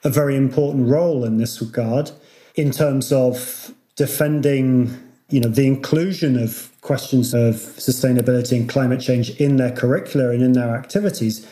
a 0.04 0.10
very 0.10 0.36
important 0.36 0.88
role 0.88 1.24
in 1.24 1.38
this 1.38 1.60
regard 1.62 2.12
in 2.56 2.72
terms 2.72 3.12
of 3.12 3.74
defending 3.96 4.98
you 5.30 5.40
know 5.40 5.50
the 5.50 5.66
inclusion 5.66 6.38
of 6.38 6.70
questions 6.82 7.34
of 7.34 7.56
sustainability 7.56 8.58
and 8.60 8.68
climate 8.68 9.00
change 9.00 9.30
in 9.40 9.56
their 9.56 9.72
curricula 9.72 10.30
and 10.30 10.44
in 10.44 10.52
their 10.54 10.76
activities 10.76 11.48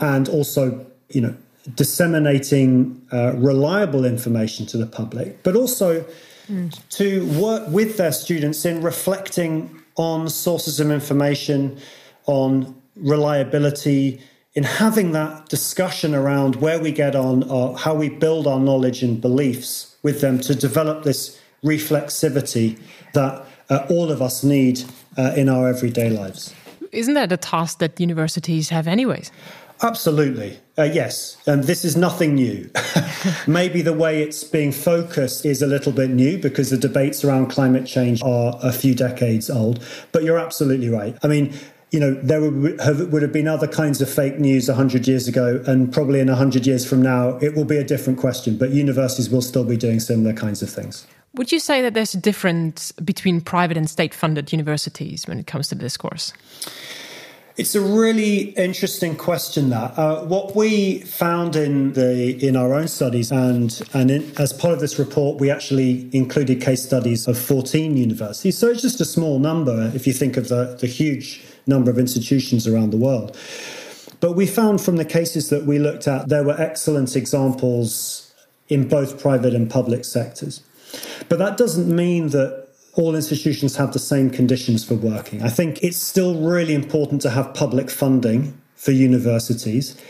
and 0.00 0.28
also 0.28 0.86
you 1.10 1.20
know 1.20 1.34
disseminating 1.74 3.00
uh, 3.12 3.32
reliable 3.36 4.04
information 4.04 4.66
to 4.66 4.76
the 4.76 4.86
public 4.86 5.42
but 5.42 5.54
also 5.54 6.04
mm. 6.48 6.88
to 6.88 7.26
work 7.40 7.68
with 7.68 7.96
their 7.96 8.12
students 8.12 8.64
in 8.64 8.82
reflecting 8.82 9.80
on 9.96 10.28
sources 10.28 10.80
of 10.80 10.90
information 10.90 11.78
on 12.26 12.74
reliability 12.96 14.20
in 14.54 14.64
having 14.64 15.12
that 15.12 15.48
discussion 15.48 16.14
around 16.14 16.56
where 16.56 16.80
we 16.80 16.90
get 16.90 17.14
on 17.14 17.42
or 17.44 17.76
how 17.78 17.94
we 17.94 18.08
build 18.08 18.46
our 18.46 18.58
knowledge 18.58 19.02
and 19.02 19.20
beliefs 19.20 19.96
with 20.02 20.20
them 20.20 20.40
to 20.40 20.54
develop 20.54 21.04
this 21.04 21.40
reflexivity 21.64 22.78
that 23.12 23.44
uh, 23.68 23.86
all 23.90 24.10
of 24.10 24.20
us 24.20 24.42
need 24.42 24.82
uh, 25.16 25.32
in 25.36 25.48
our 25.48 25.68
everyday 25.68 26.10
lives. 26.10 26.54
Isn't 26.92 27.14
that 27.14 27.30
a 27.30 27.36
task 27.36 27.78
that 27.78 28.00
universities 28.00 28.70
have, 28.70 28.88
anyways? 28.88 29.30
Absolutely. 29.82 30.58
Uh, 30.76 30.84
yes. 30.84 31.36
And 31.46 31.64
this 31.64 31.84
is 31.84 31.96
nothing 31.96 32.34
new. 32.34 32.70
Maybe 33.46 33.82
the 33.82 33.92
way 33.92 34.22
it's 34.22 34.44
being 34.44 34.72
focused 34.72 35.46
is 35.46 35.62
a 35.62 35.66
little 35.66 35.92
bit 35.92 36.10
new 36.10 36.38
because 36.38 36.70
the 36.70 36.76
debates 36.76 37.24
around 37.24 37.48
climate 37.48 37.86
change 37.86 38.22
are 38.22 38.58
a 38.62 38.72
few 38.72 38.94
decades 38.94 39.48
old. 39.48 39.82
But 40.12 40.22
you're 40.22 40.38
absolutely 40.38 40.88
right. 40.88 41.16
I 41.22 41.28
mean, 41.28 41.54
you 41.90 41.98
know, 41.98 42.14
there 42.14 42.40
would 42.40 42.80
have, 42.80 43.12
would 43.12 43.22
have 43.22 43.32
been 43.32 43.48
other 43.48 43.66
kinds 43.66 44.00
of 44.00 44.08
fake 44.08 44.38
news 44.38 44.68
100 44.68 45.08
years 45.08 45.26
ago, 45.26 45.62
and 45.66 45.92
probably 45.92 46.20
in 46.20 46.28
100 46.28 46.66
years 46.66 46.86
from 46.86 47.02
now, 47.02 47.36
it 47.38 47.56
will 47.56 47.64
be 47.64 47.78
a 47.78 47.84
different 47.84 48.18
question, 48.18 48.56
but 48.56 48.70
universities 48.70 49.28
will 49.28 49.42
still 49.42 49.64
be 49.64 49.76
doing 49.76 49.98
similar 49.98 50.32
kinds 50.32 50.62
of 50.62 50.70
things. 50.70 51.06
Would 51.34 51.52
you 51.52 51.58
say 51.58 51.82
that 51.82 51.94
there's 51.94 52.14
a 52.14 52.20
difference 52.20 52.92
between 52.92 53.40
private 53.40 53.76
and 53.76 53.88
state 53.88 54.14
funded 54.14 54.52
universities 54.52 55.26
when 55.26 55.38
it 55.38 55.46
comes 55.46 55.68
to 55.68 55.74
this 55.74 55.96
course? 55.96 56.32
It's 57.60 57.74
a 57.74 57.80
really 57.82 58.54
interesting 58.56 59.14
question. 59.14 59.68
That 59.68 59.98
uh, 59.98 60.24
what 60.24 60.56
we 60.56 61.00
found 61.00 61.56
in 61.56 61.92
the 61.92 62.42
in 62.42 62.56
our 62.56 62.72
own 62.72 62.88
studies, 62.88 63.30
and 63.30 63.78
and 63.92 64.10
in, 64.10 64.32
as 64.38 64.50
part 64.54 64.72
of 64.72 64.80
this 64.80 64.98
report, 64.98 65.38
we 65.38 65.50
actually 65.50 66.08
included 66.16 66.62
case 66.62 66.82
studies 66.82 67.28
of 67.28 67.36
14 67.36 67.98
universities. 67.98 68.56
So 68.56 68.68
it's 68.68 68.80
just 68.80 68.98
a 69.02 69.04
small 69.04 69.38
number 69.38 69.92
if 69.94 70.06
you 70.06 70.14
think 70.14 70.38
of 70.38 70.48
the 70.48 70.74
the 70.80 70.86
huge 70.86 71.44
number 71.66 71.90
of 71.90 71.98
institutions 71.98 72.66
around 72.66 72.92
the 72.92 72.96
world. 72.96 73.36
But 74.20 74.32
we 74.32 74.46
found 74.46 74.80
from 74.80 74.96
the 74.96 75.04
cases 75.04 75.50
that 75.50 75.66
we 75.66 75.78
looked 75.78 76.08
at, 76.08 76.30
there 76.30 76.42
were 76.42 76.58
excellent 76.58 77.14
examples 77.14 78.32
in 78.68 78.88
both 78.88 79.20
private 79.20 79.54
and 79.54 79.68
public 79.68 80.06
sectors. 80.06 80.62
But 81.28 81.38
that 81.40 81.58
doesn't 81.58 81.94
mean 81.94 82.30
that 82.30 82.69
all 82.94 83.14
institutions 83.14 83.76
have 83.76 83.92
the 83.92 83.98
same 83.98 84.30
conditions 84.30 84.84
for 84.84 84.94
working. 84.94 85.42
I 85.42 85.48
think 85.48 85.82
it's 85.82 85.96
still 85.96 86.40
really 86.40 86.74
important 86.74 87.22
to 87.22 87.30
have 87.30 87.54
public 87.54 87.90
funding 87.90 88.60
for 88.74 88.92
universities 88.92 90.00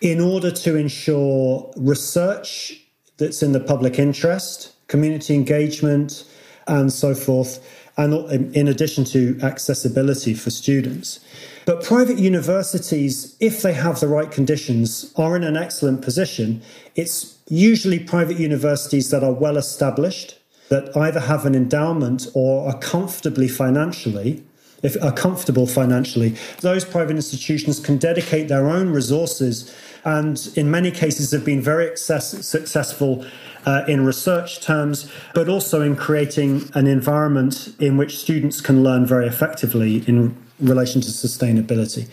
in 0.00 0.20
order 0.20 0.50
to 0.50 0.76
ensure 0.76 1.72
research 1.76 2.80
that's 3.18 3.42
in 3.42 3.52
the 3.52 3.60
public 3.60 3.98
interest, 3.98 4.72
community 4.88 5.34
engagement, 5.34 6.24
and 6.66 6.92
so 6.92 7.14
forth 7.14 7.64
and 7.96 8.14
in 8.56 8.68
addition 8.68 9.04
to 9.04 9.38
accessibility 9.42 10.34
for 10.34 10.50
students. 10.50 11.20
But 11.66 11.84
private 11.84 12.18
universities, 12.18 13.36
if 13.38 13.62
they 13.62 13.72
have 13.74 14.00
the 14.00 14.08
right 14.08 14.30
conditions, 14.30 15.12
are 15.16 15.36
in 15.36 15.44
an 15.44 15.56
excellent 15.56 16.02
position. 16.02 16.62
It's 16.94 17.38
usually 17.48 17.98
private 17.98 18.38
universities 18.38 19.10
that 19.10 19.22
are 19.22 19.32
well 19.32 19.56
established, 19.56 20.38
that 20.72 20.96
either 20.96 21.20
have 21.20 21.44
an 21.44 21.54
endowment 21.54 22.26
or 22.32 22.66
are 22.66 22.78
comfortably 22.78 23.46
financially. 23.46 24.42
If 24.82 24.96
are 25.02 25.12
comfortable 25.12 25.66
financially, 25.66 26.34
those 26.62 26.82
private 26.86 27.14
institutions 27.14 27.78
can 27.78 27.98
dedicate 27.98 28.48
their 28.48 28.66
own 28.66 28.88
resources 28.88 29.70
and 30.02 30.48
in 30.56 30.70
many 30.70 30.90
cases 30.90 31.30
have 31.30 31.44
been 31.44 31.60
very 31.60 31.90
access- 31.90 32.46
successful 32.46 33.24
uh, 33.66 33.84
in 33.86 34.06
research 34.06 34.60
terms, 34.62 35.12
but 35.34 35.46
also 35.46 35.82
in 35.82 35.94
creating 35.94 36.70
an 36.72 36.86
environment 36.86 37.74
in 37.78 37.98
which 37.98 38.18
students 38.18 38.62
can 38.62 38.82
learn 38.82 39.04
very 39.04 39.26
effectively 39.26 40.02
in 40.08 40.34
relation 40.58 41.02
to 41.02 41.08
sustainability. 41.08 42.08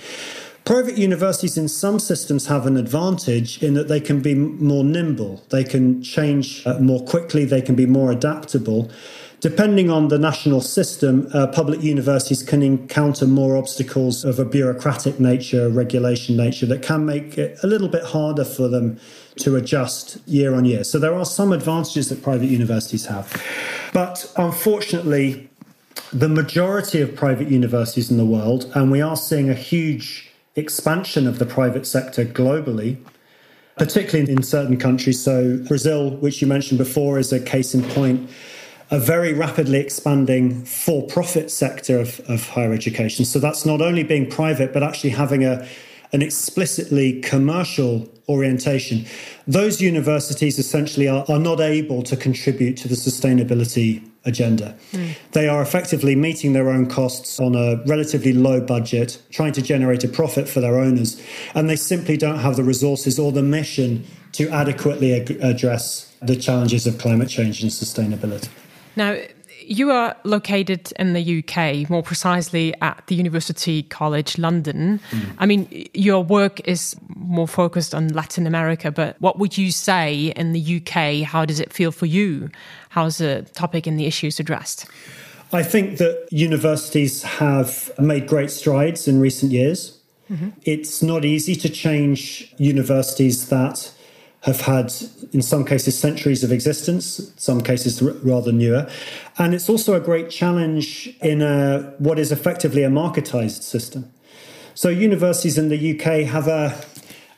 Private 0.69 0.99
universities 0.99 1.57
in 1.57 1.67
some 1.67 1.97
systems 1.97 2.45
have 2.45 2.67
an 2.67 2.77
advantage 2.77 3.63
in 3.63 3.73
that 3.73 3.87
they 3.87 3.99
can 3.99 4.21
be 4.21 4.35
more 4.35 4.83
nimble, 4.83 5.41
they 5.49 5.63
can 5.63 6.03
change 6.03 6.61
uh, 6.67 6.77
more 6.77 7.03
quickly, 7.03 7.43
they 7.43 7.59
can 7.59 7.73
be 7.73 7.87
more 7.87 8.11
adaptable. 8.11 8.87
Depending 9.39 9.89
on 9.89 10.09
the 10.09 10.19
national 10.19 10.61
system, 10.61 11.27
uh, 11.33 11.47
public 11.47 11.81
universities 11.81 12.43
can 12.43 12.61
encounter 12.61 13.25
more 13.25 13.57
obstacles 13.57 14.23
of 14.23 14.37
a 14.37 14.45
bureaucratic 14.45 15.19
nature, 15.19 15.69
regulation 15.69 16.37
nature, 16.37 16.67
that 16.67 16.83
can 16.83 17.03
make 17.03 17.35
it 17.39 17.57
a 17.63 17.65
little 17.65 17.87
bit 17.87 18.03
harder 18.03 18.45
for 18.45 18.67
them 18.67 18.99
to 19.37 19.55
adjust 19.55 20.19
year 20.27 20.53
on 20.53 20.65
year. 20.65 20.83
So 20.83 20.99
there 20.99 21.15
are 21.15 21.25
some 21.25 21.51
advantages 21.51 22.09
that 22.09 22.21
private 22.21 22.45
universities 22.45 23.07
have. 23.07 23.43
But 23.91 24.31
unfortunately, 24.37 25.49
the 26.13 26.29
majority 26.29 27.01
of 27.01 27.15
private 27.15 27.47
universities 27.47 28.11
in 28.11 28.17
the 28.17 28.25
world, 28.25 28.71
and 28.75 28.91
we 28.91 29.01
are 29.01 29.15
seeing 29.15 29.49
a 29.49 29.55
huge 29.55 30.28
expansion 30.59 31.25
of 31.27 31.39
the 31.39 31.45
private 31.45 31.87
sector 31.87 32.23
globally, 32.23 32.97
particularly 33.77 34.31
in 34.31 34.43
certain 34.43 34.77
countries. 34.77 35.23
So, 35.23 35.57
Brazil, 35.67 36.11
which 36.17 36.41
you 36.41 36.47
mentioned 36.47 36.77
before, 36.77 37.17
is 37.17 37.33
a 37.33 37.39
case 37.39 37.73
in 37.73 37.83
point 37.83 38.29
a 38.91 38.99
very 38.99 39.33
rapidly 39.33 39.79
expanding 39.79 40.65
for 40.65 41.05
profit 41.05 41.51
sector 41.51 41.99
of, 41.99 42.19
of 42.21 42.47
higher 42.49 42.73
education. 42.73 43.23
So 43.23 43.39
that's 43.39 43.65
not 43.65 43.81
only 43.81 44.03
being 44.03 44.29
private, 44.29 44.73
but 44.73 44.81
actually 44.81 45.11
having 45.11 45.45
a, 45.45 45.67
an 46.11 46.21
explicitly 46.23 47.21
commercial 47.21 48.09
orientation. 48.27 49.05
Those 49.45 49.79
universities 49.79 50.57
essentially 50.57 51.07
are, 51.07 51.23
are 51.29 51.39
not 51.39 51.59
able 51.59 52.01
to 52.03 52.17
contribute 52.17 52.77
to 52.77 52.87
the 52.87 52.95
sustainability 52.95 54.08
agenda. 54.25 54.75
Mm. 54.91 55.15
They 55.31 55.47
are 55.47 55.61
effectively 55.61 56.15
meeting 56.15 56.53
their 56.53 56.69
own 56.69 56.87
costs 56.87 57.39
on 57.39 57.55
a 57.55 57.81
relatively 57.85 58.33
low 58.33 58.61
budget, 58.61 59.21
trying 59.31 59.53
to 59.53 59.61
generate 59.61 60.03
a 60.03 60.07
profit 60.07 60.47
for 60.47 60.59
their 60.59 60.77
owners, 60.77 61.21
and 61.55 61.69
they 61.69 61.75
simply 61.75 62.17
don't 62.17 62.39
have 62.39 62.55
the 62.55 62.63
resources 62.63 63.17
or 63.19 63.31
the 63.31 63.43
mission 63.43 64.05
to 64.33 64.49
adequately 64.49 65.13
ag- 65.13 65.39
address 65.41 66.13
the 66.21 66.35
challenges 66.35 66.85
of 66.85 66.97
climate 66.97 67.29
change 67.29 67.61
and 67.61 67.71
sustainability. 67.71 68.49
Now, 68.95 69.17
you 69.69 69.91
are 69.91 70.15
located 70.23 70.91
in 70.97 71.13
the 71.13 71.43
UK, 71.43 71.89
more 71.89 72.01
precisely 72.01 72.73
at 72.81 73.03
the 73.05 73.13
University 73.13 73.83
College 73.83 74.39
London. 74.39 74.99
Mm. 75.11 75.35
I 75.37 75.45
mean, 75.45 75.89
your 75.93 76.23
work 76.23 76.59
is 76.67 76.95
more 77.15 77.47
focused 77.47 77.93
on 77.93 78.07
Latin 78.07 78.47
America, 78.47 78.91
but 78.91 79.15
what 79.21 79.37
would 79.37 79.59
you 79.59 79.71
say 79.71 80.33
in 80.35 80.53
the 80.53 80.81
UK? 80.81 81.23
How 81.23 81.45
does 81.45 81.59
it 81.59 81.71
feel 81.71 81.91
for 81.91 82.07
you? 82.07 82.49
How's 82.89 83.17
the 83.17 83.47
topic 83.53 83.87
and 83.87 83.99
the 83.99 84.05
issues 84.05 84.39
addressed? 84.39 84.85
I 85.51 85.63
think 85.63 85.97
that 85.97 86.27
universities 86.31 87.23
have 87.23 87.91
made 87.97 88.27
great 88.27 88.51
strides 88.51 89.07
in 89.07 89.19
recent 89.19 89.51
years. 89.51 89.99
Mm-hmm. 90.29 90.49
It's 90.63 91.01
not 91.01 91.25
easy 91.25 91.55
to 91.55 91.69
change 91.69 92.53
universities 92.57 93.49
that 93.49 93.91
have 94.41 94.61
had, 94.61 94.93
in 95.33 95.41
some 95.41 95.65
cases, 95.65 95.97
centuries 95.97 96.43
of 96.43 96.51
existence, 96.51 97.33
some 97.35 97.61
cases 97.61 98.01
rather 98.01 98.51
newer. 98.51 98.89
And 99.37 99.53
it's 99.53 99.69
also 99.69 99.95
a 99.95 99.99
great 99.99 100.29
challenge 100.29 101.13
in 101.21 101.41
a, 101.41 101.93
what 101.97 102.19
is 102.19 102.31
effectively 102.31 102.83
a 102.83 102.89
marketized 102.89 103.63
system. 103.63 104.11
So 104.75 104.87
universities 104.87 105.57
in 105.57 105.67
the 105.67 105.99
UK 105.99 106.25
have 106.27 106.47
a, 106.47 106.69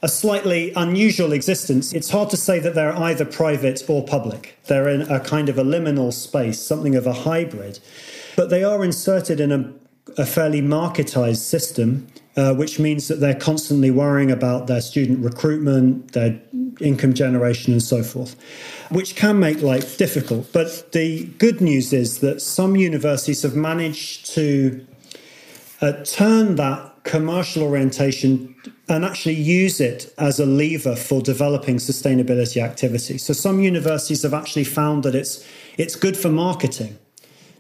a 0.01 0.08
slightly 0.08 0.74
unusual 0.74 1.31
existence. 1.31 1.93
It's 1.93 2.10
hard 2.10 2.29
to 2.31 2.38
say 2.38 2.60
that 2.60 2.74
they're 2.74 2.98
either 2.98 3.25
private 3.25 3.84
or 3.88 4.03
public. 4.03 4.58
They're 4.65 4.89
in 4.89 5.03
a 5.03 5.20
kind 5.20 5.48
of 5.50 5.58
a 5.58 5.63
liminal 5.63 6.12
space, 6.12 6.60
something 6.62 6.96
of 6.96 7.05
a 7.05 7.13
hybrid. 7.13 7.79
But 8.36 8.50
they 8.50 8.63
are 8.63 8.84
inserted 8.84 9.39
in 9.39 9.51
a, 9.51 9.74
a 10.17 10.25
fairly 10.25 10.62
marketized 10.62 11.38
system 11.38 12.08
uh, 12.38 12.53
which 12.53 12.79
means 12.79 13.08
that 13.08 13.20
they're 13.20 13.36
constantly 13.36 13.91
worrying 13.91 14.31
about 14.31 14.67
their 14.67 14.81
student 14.81 15.24
recruitment, 15.24 16.13
their 16.13 16.39
income 16.79 17.13
generation, 17.13 17.74
and 17.74 17.84
so 17.84 18.03
forth, 18.03 18.36
which 18.89 19.15
can 19.15 19.39
make 19.39 19.62
life 19.62 19.98
difficult. 19.98 20.51
But 20.53 20.93
the 20.93 21.25
good 21.38 21.60
news 21.60 21.91
is 21.91 22.20
that 22.20 22.41
some 22.41 22.75
universities 22.75 23.41
have 23.41 23.55
managed 23.55 24.34
to 24.34 24.86
uh, 25.81 25.91
turn 26.03 26.55
that 26.55 26.90
commercial 27.03 27.63
orientation 27.63 28.55
and 28.88 29.03
actually 29.03 29.36
use 29.36 29.79
it 29.81 30.13
as 30.17 30.39
a 30.39 30.46
lever 30.46 30.96
for 30.96 31.22
developing 31.22 31.77
sustainability 31.77 32.62
activity. 32.62 33.17
So 33.17 33.34
some 33.34 33.60
universities 33.62 34.24
have 34.24 34.34
actually 34.34 34.65
found 34.65 35.03
that 35.03 35.15
it's 35.15 35.46
it's 35.77 35.96
good 35.96 36.17
for 36.17 36.29
marketing 36.29 36.98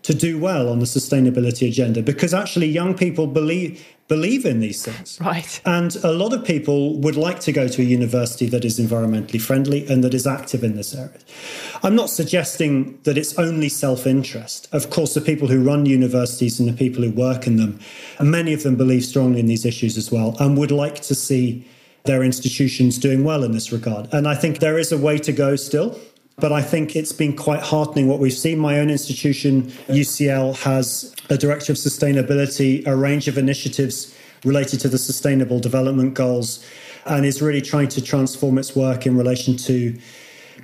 to 0.03 0.13
do 0.13 0.39
well 0.39 0.69
on 0.69 0.79
the 0.79 0.85
sustainability 0.85 1.67
agenda 1.67 2.01
because 2.01 2.33
actually 2.33 2.67
young 2.67 2.95
people 2.95 3.27
believe 3.27 3.85
believe 4.07 4.45
in 4.45 4.59
these 4.59 4.83
things. 4.83 5.17
Right. 5.21 5.61
And 5.63 5.95
a 6.03 6.11
lot 6.11 6.33
of 6.33 6.43
people 6.43 6.99
would 6.99 7.15
like 7.15 7.39
to 7.41 7.53
go 7.53 7.69
to 7.69 7.81
a 7.81 7.85
university 7.85 8.45
that 8.47 8.65
is 8.65 8.77
environmentally 8.77 9.39
friendly 9.39 9.87
and 9.87 10.03
that 10.03 10.13
is 10.13 10.27
active 10.27 10.65
in 10.65 10.75
this 10.75 10.93
area. 10.93 11.17
I'm 11.81 11.95
not 11.95 12.09
suggesting 12.09 12.99
that 13.03 13.17
it's 13.17 13.39
only 13.39 13.69
self 13.69 14.05
interest. 14.05 14.67
Of 14.73 14.89
course, 14.89 15.13
the 15.13 15.21
people 15.21 15.47
who 15.47 15.63
run 15.63 15.85
universities 15.85 16.59
and 16.59 16.67
the 16.67 16.73
people 16.73 17.03
who 17.03 17.11
work 17.11 17.47
in 17.47 17.55
them, 17.55 17.79
and 18.19 18.29
many 18.29 18.51
of 18.51 18.63
them 18.63 18.75
believe 18.75 19.05
strongly 19.05 19.39
in 19.39 19.45
these 19.45 19.65
issues 19.65 19.97
as 19.97 20.11
well 20.11 20.35
and 20.41 20.57
would 20.57 20.71
like 20.71 20.99
to 21.03 21.15
see 21.15 21.65
their 22.03 22.21
institutions 22.21 22.97
doing 22.97 23.23
well 23.23 23.43
in 23.43 23.53
this 23.53 23.71
regard. 23.71 24.13
And 24.13 24.27
I 24.27 24.35
think 24.35 24.59
there 24.59 24.77
is 24.77 24.91
a 24.91 24.97
way 24.97 25.19
to 25.19 25.31
go 25.31 25.55
still. 25.55 25.97
But 26.41 26.51
I 26.51 26.63
think 26.63 26.95
it's 26.95 27.11
been 27.11 27.35
quite 27.35 27.61
heartening 27.61 28.07
what 28.07 28.17
we've 28.17 28.33
seen. 28.33 28.57
My 28.57 28.79
own 28.79 28.89
institution, 28.89 29.67
UCL, 29.87 30.57
has 30.63 31.15
a 31.29 31.37
director 31.37 31.71
of 31.71 31.77
sustainability, 31.77 32.85
a 32.87 32.95
range 32.95 33.27
of 33.27 33.37
initiatives 33.37 34.13
related 34.43 34.79
to 34.79 34.89
the 34.89 34.97
sustainable 34.97 35.59
development 35.59 36.15
goals, 36.15 36.65
and 37.05 37.27
is 37.27 37.43
really 37.43 37.61
trying 37.61 37.89
to 37.89 38.01
transform 38.01 38.57
its 38.57 38.75
work 38.75 39.05
in 39.05 39.15
relation 39.15 39.55
to 39.55 39.95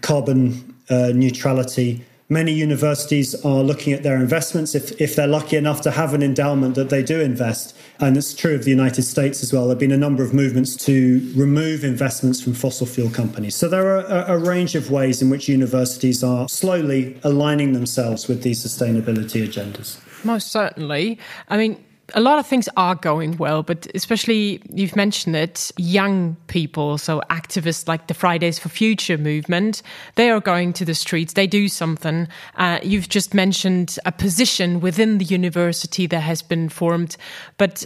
carbon 0.01 0.75
uh, 0.89 1.11
neutrality 1.13 2.03
Many 2.29 2.51
universities 2.51 3.33
are 3.45 3.63
looking 3.63 3.93
at 3.93 4.03
their 4.03 4.17
investments 4.17 4.75
if, 4.75 4.99
if 4.99 5.15
they're 5.15 5.27
lucky 5.27 5.55
enough 5.55 5.79
to 5.81 5.91
have 5.91 6.13
an 6.13 6.21
endowment 6.21 6.75
that 6.75 6.89
they 6.89 7.01
do 7.01 7.21
invest. 7.21 7.73
And 7.99 8.17
it's 8.17 8.33
true 8.33 8.53
of 8.53 8.65
the 8.65 8.69
United 8.69 9.03
States 9.03 9.41
as 9.43 9.53
well. 9.53 9.63
There 9.63 9.75
have 9.75 9.79
been 9.79 9.93
a 9.93 9.97
number 9.97 10.23
of 10.23 10.33
movements 10.33 10.75
to 10.87 11.31
remove 11.37 11.85
investments 11.85 12.41
from 12.41 12.53
fossil 12.53 12.85
fuel 12.85 13.09
companies. 13.09 13.55
So 13.55 13.69
there 13.69 13.87
are 13.87 14.05
a, 14.05 14.35
a 14.35 14.37
range 14.37 14.75
of 14.75 14.91
ways 14.91 15.21
in 15.21 15.29
which 15.29 15.47
universities 15.47 16.21
are 16.21 16.49
slowly 16.49 17.17
aligning 17.23 17.71
themselves 17.71 18.27
with 18.27 18.43
these 18.43 18.61
sustainability 18.61 19.47
agendas. 19.47 19.97
Most 20.25 20.51
certainly. 20.51 21.19
I 21.47 21.55
mean, 21.55 21.81
a 22.13 22.21
lot 22.21 22.39
of 22.39 22.47
things 22.47 22.69
are 22.77 22.95
going 22.95 23.37
well, 23.37 23.63
but 23.63 23.87
especially 23.93 24.61
you've 24.69 24.95
mentioned 24.95 25.35
it, 25.35 25.71
young 25.77 26.37
people, 26.47 26.97
so 26.97 27.21
activists 27.29 27.87
like 27.87 28.07
the 28.07 28.13
Fridays 28.13 28.57
for 28.59 28.69
Future 28.69 29.17
movement, 29.17 29.81
they 30.15 30.29
are 30.29 30.39
going 30.39 30.73
to 30.73 30.85
the 30.85 30.95
streets, 30.95 31.33
they 31.33 31.47
do 31.47 31.67
something. 31.67 32.27
Uh, 32.55 32.79
you've 32.81 33.09
just 33.09 33.33
mentioned 33.33 33.99
a 34.05 34.11
position 34.11 34.79
within 34.79 35.17
the 35.17 35.25
university 35.25 36.07
that 36.07 36.21
has 36.21 36.41
been 36.41 36.69
formed, 36.69 37.17
but 37.57 37.85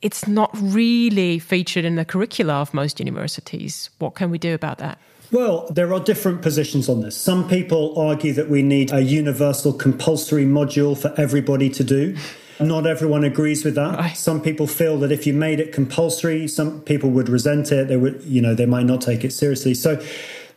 it's 0.00 0.26
not 0.26 0.50
really 0.60 1.38
featured 1.38 1.84
in 1.84 1.96
the 1.96 2.04
curricula 2.04 2.54
of 2.54 2.72
most 2.72 3.00
universities. 3.00 3.90
What 3.98 4.14
can 4.14 4.30
we 4.30 4.38
do 4.38 4.54
about 4.54 4.78
that? 4.78 4.98
Well, 5.30 5.68
there 5.70 5.92
are 5.92 6.00
different 6.00 6.40
positions 6.40 6.88
on 6.88 7.02
this. 7.02 7.14
Some 7.14 7.48
people 7.48 7.98
argue 7.98 8.32
that 8.32 8.48
we 8.48 8.62
need 8.62 8.92
a 8.92 9.02
universal 9.02 9.74
compulsory 9.74 10.46
module 10.46 10.96
for 10.96 11.12
everybody 11.20 11.68
to 11.70 11.84
do. 11.84 12.16
Not 12.60 12.86
everyone 12.86 13.24
agrees 13.24 13.64
with 13.64 13.74
that. 13.76 13.98
Right. 13.98 14.16
Some 14.16 14.40
people 14.40 14.66
feel 14.66 14.98
that 14.98 15.12
if 15.12 15.26
you 15.26 15.32
made 15.32 15.60
it 15.60 15.72
compulsory, 15.72 16.48
some 16.48 16.80
people 16.80 17.10
would 17.10 17.28
resent 17.28 17.70
it. 17.70 17.88
They 17.88 17.96
would, 17.96 18.22
you 18.24 18.42
know, 18.42 18.54
they 18.54 18.66
might 18.66 18.86
not 18.86 19.00
take 19.00 19.24
it 19.24 19.32
seriously. 19.32 19.74
So 19.74 20.02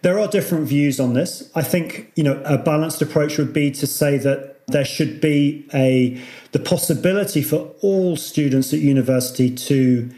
there 0.02 0.20
are 0.20 0.28
different 0.28 0.68
views 0.68 1.00
on 1.00 1.14
this. 1.14 1.50
I 1.54 1.62
think, 1.62 2.12
you 2.16 2.24
know, 2.24 2.42
a 2.44 2.58
balanced 2.58 3.02
approach 3.02 3.38
would 3.38 3.54
be 3.54 3.72
to 3.72 3.86
say 3.86 4.18
that 4.18 4.66
there 4.68 4.86
should 4.86 5.22
be 5.22 5.68
a 5.74 6.20
the 6.54 6.60
possibility 6.60 7.42
for 7.42 7.74
all 7.82 8.16
students 8.16 8.74
at 8.74 8.80
university 8.80 9.54
to 9.54 10.10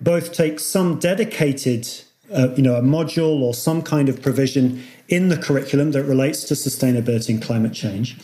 both 0.00 0.32
take 0.32 0.60
some 0.60 0.98
dedicated 0.98 1.88
uh, 2.32 2.48
you 2.56 2.62
know, 2.62 2.74
a 2.74 2.82
module 2.82 3.40
or 3.40 3.54
some 3.54 3.82
kind 3.82 4.08
of 4.08 4.20
provision 4.20 4.82
in 5.08 5.28
the 5.28 5.36
curriculum 5.36 5.92
that 5.92 6.02
relates 6.04 6.44
to 6.44 6.54
sustainability 6.54 7.28
and 7.28 7.42
climate 7.42 7.72
change, 7.72 8.16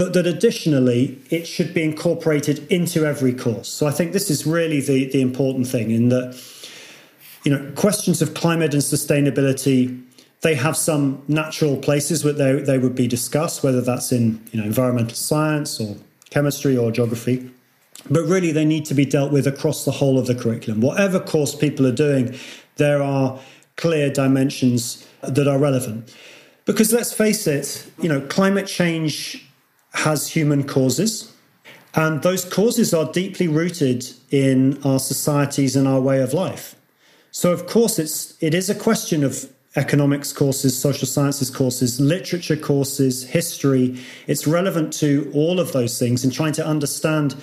but 0.00 0.14
that 0.14 0.26
additionally 0.26 1.18
it 1.28 1.46
should 1.46 1.74
be 1.74 1.82
incorporated 1.82 2.66
into 2.72 3.04
every 3.04 3.34
course. 3.34 3.68
So 3.68 3.86
I 3.86 3.90
think 3.90 4.14
this 4.14 4.30
is 4.30 4.46
really 4.46 4.80
the, 4.80 5.10
the 5.10 5.20
important 5.20 5.66
thing 5.66 5.90
in 5.90 6.08
that, 6.08 6.42
you 7.44 7.54
know, 7.54 7.70
questions 7.72 8.22
of 8.22 8.32
climate 8.32 8.72
and 8.72 8.82
sustainability, 8.82 10.02
they 10.40 10.54
have 10.54 10.74
some 10.74 11.22
natural 11.28 11.76
places 11.76 12.24
where 12.24 12.32
they, 12.32 12.62
they 12.62 12.78
would 12.78 12.94
be 12.94 13.06
discussed, 13.06 13.62
whether 13.62 13.82
that's 13.82 14.10
in, 14.10 14.42
you 14.52 14.58
know, 14.58 14.64
environmental 14.64 15.14
science 15.14 15.78
or 15.78 15.98
chemistry 16.30 16.78
or 16.78 16.90
geography. 16.90 17.50
But 18.08 18.22
really, 18.22 18.52
they 18.52 18.64
need 18.64 18.86
to 18.86 18.94
be 18.94 19.04
dealt 19.04 19.32
with 19.32 19.46
across 19.46 19.84
the 19.84 19.90
whole 19.90 20.18
of 20.18 20.26
the 20.26 20.34
curriculum. 20.34 20.80
Whatever 20.80 21.20
course 21.20 21.54
people 21.54 21.86
are 21.86 21.94
doing, 21.94 22.34
there 22.76 23.02
are 23.02 23.38
clear 23.76 24.10
dimensions 24.10 25.06
that 25.20 25.46
are 25.46 25.58
relevant. 25.58 26.10
Because 26.64 26.90
let's 26.90 27.12
face 27.12 27.46
it, 27.46 27.86
you 28.00 28.08
know, 28.08 28.22
climate 28.22 28.66
change 28.66 29.46
has 29.92 30.28
human 30.28 30.64
causes. 30.64 31.32
And 31.94 32.22
those 32.22 32.44
causes 32.44 32.94
are 32.94 33.10
deeply 33.12 33.48
rooted 33.48 34.06
in 34.30 34.80
our 34.84 34.98
societies 34.98 35.74
and 35.74 35.88
our 35.88 36.00
way 36.00 36.20
of 36.20 36.32
life. 36.32 36.76
So, 37.32 37.52
of 37.52 37.66
course, 37.66 37.98
it's, 37.98 38.36
it 38.40 38.54
is 38.54 38.70
a 38.70 38.74
question 38.74 39.24
of 39.24 39.50
economics 39.76 40.32
courses, 40.32 40.76
social 40.76 41.06
sciences 41.06 41.50
courses, 41.50 42.00
literature 42.00 42.56
courses, 42.56 43.24
history. 43.24 43.98
It's 44.26 44.46
relevant 44.46 44.92
to 44.94 45.30
all 45.34 45.60
of 45.60 45.72
those 45.72 45.98
things 45.98 46.24
and 46.24 46.32
trying 46.32 46.52
to 46.54 46.66
understand 46.66 47.36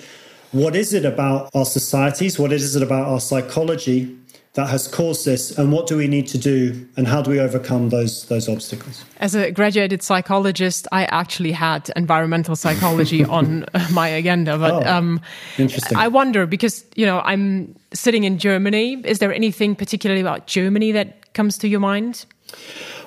what 0.52 0.74
is 0.76 0.94
it 0.94 1.04
about 1.04 1.50
our 1.54 1.64
societies, 1.64 2.38
what 2.38 2.52
is 2.52 2.74
it 2.74 2.82
about 2.82 3.06
our 3.08 3.20
psychology 3.20 4.17
that 4.58 4.68
has 4.68 4.88
caused 4.88 5.24
this 5.24 5.56
and 5.56 5.70
what 5.70 5.86
do 5.86 5.96
we 5.96 6.08
need 6.08 6.26
to 6.26 6.36
do 6.36 6.84
and 6.96 7.06
how 7.06 7.22
do 7.22 7.30
we 7.30 7.38
overcome 7.38 7.90
those 7.90 8.24
those 8.24 8.48
obstacles? 8.48 9.04
As 9.18 9.36
a 9.36 9.52
graduated 9.52 10.02
psychologist 10.02 10.88
i 10.90 11.04
actually 11.04 11.52
had 11.52 11.92
environmental 11.94 12.56
psychology 12.56 13.24
on 13.38 13.64
my 13.92 14.08
agenda 14.08 14.58
but 14.58 14.74
oh, 14.84 14.90
um, 14.92 15.20
interesting. 15.58 15.96
i 15.96 16.08
wonder 16.08 16.44
because 16.44 16.84
you 16.96 17.06
know 17.06 17.20
i'm 17.20 17.72
sitting 17.94 18.24
in 18.24 18.36
germany. 18.38 19.00
Is 19.04 19.20
there 19.20 19.32
anything 19.32 19.76
particularly 19.76 20.20
about 20.20 20.48
germany 20.48 20.90
that 20.90 21.32
comes 21.34 21.56
to 21.58 21.68
your 21.68 21.80
mind? 21.80 22.26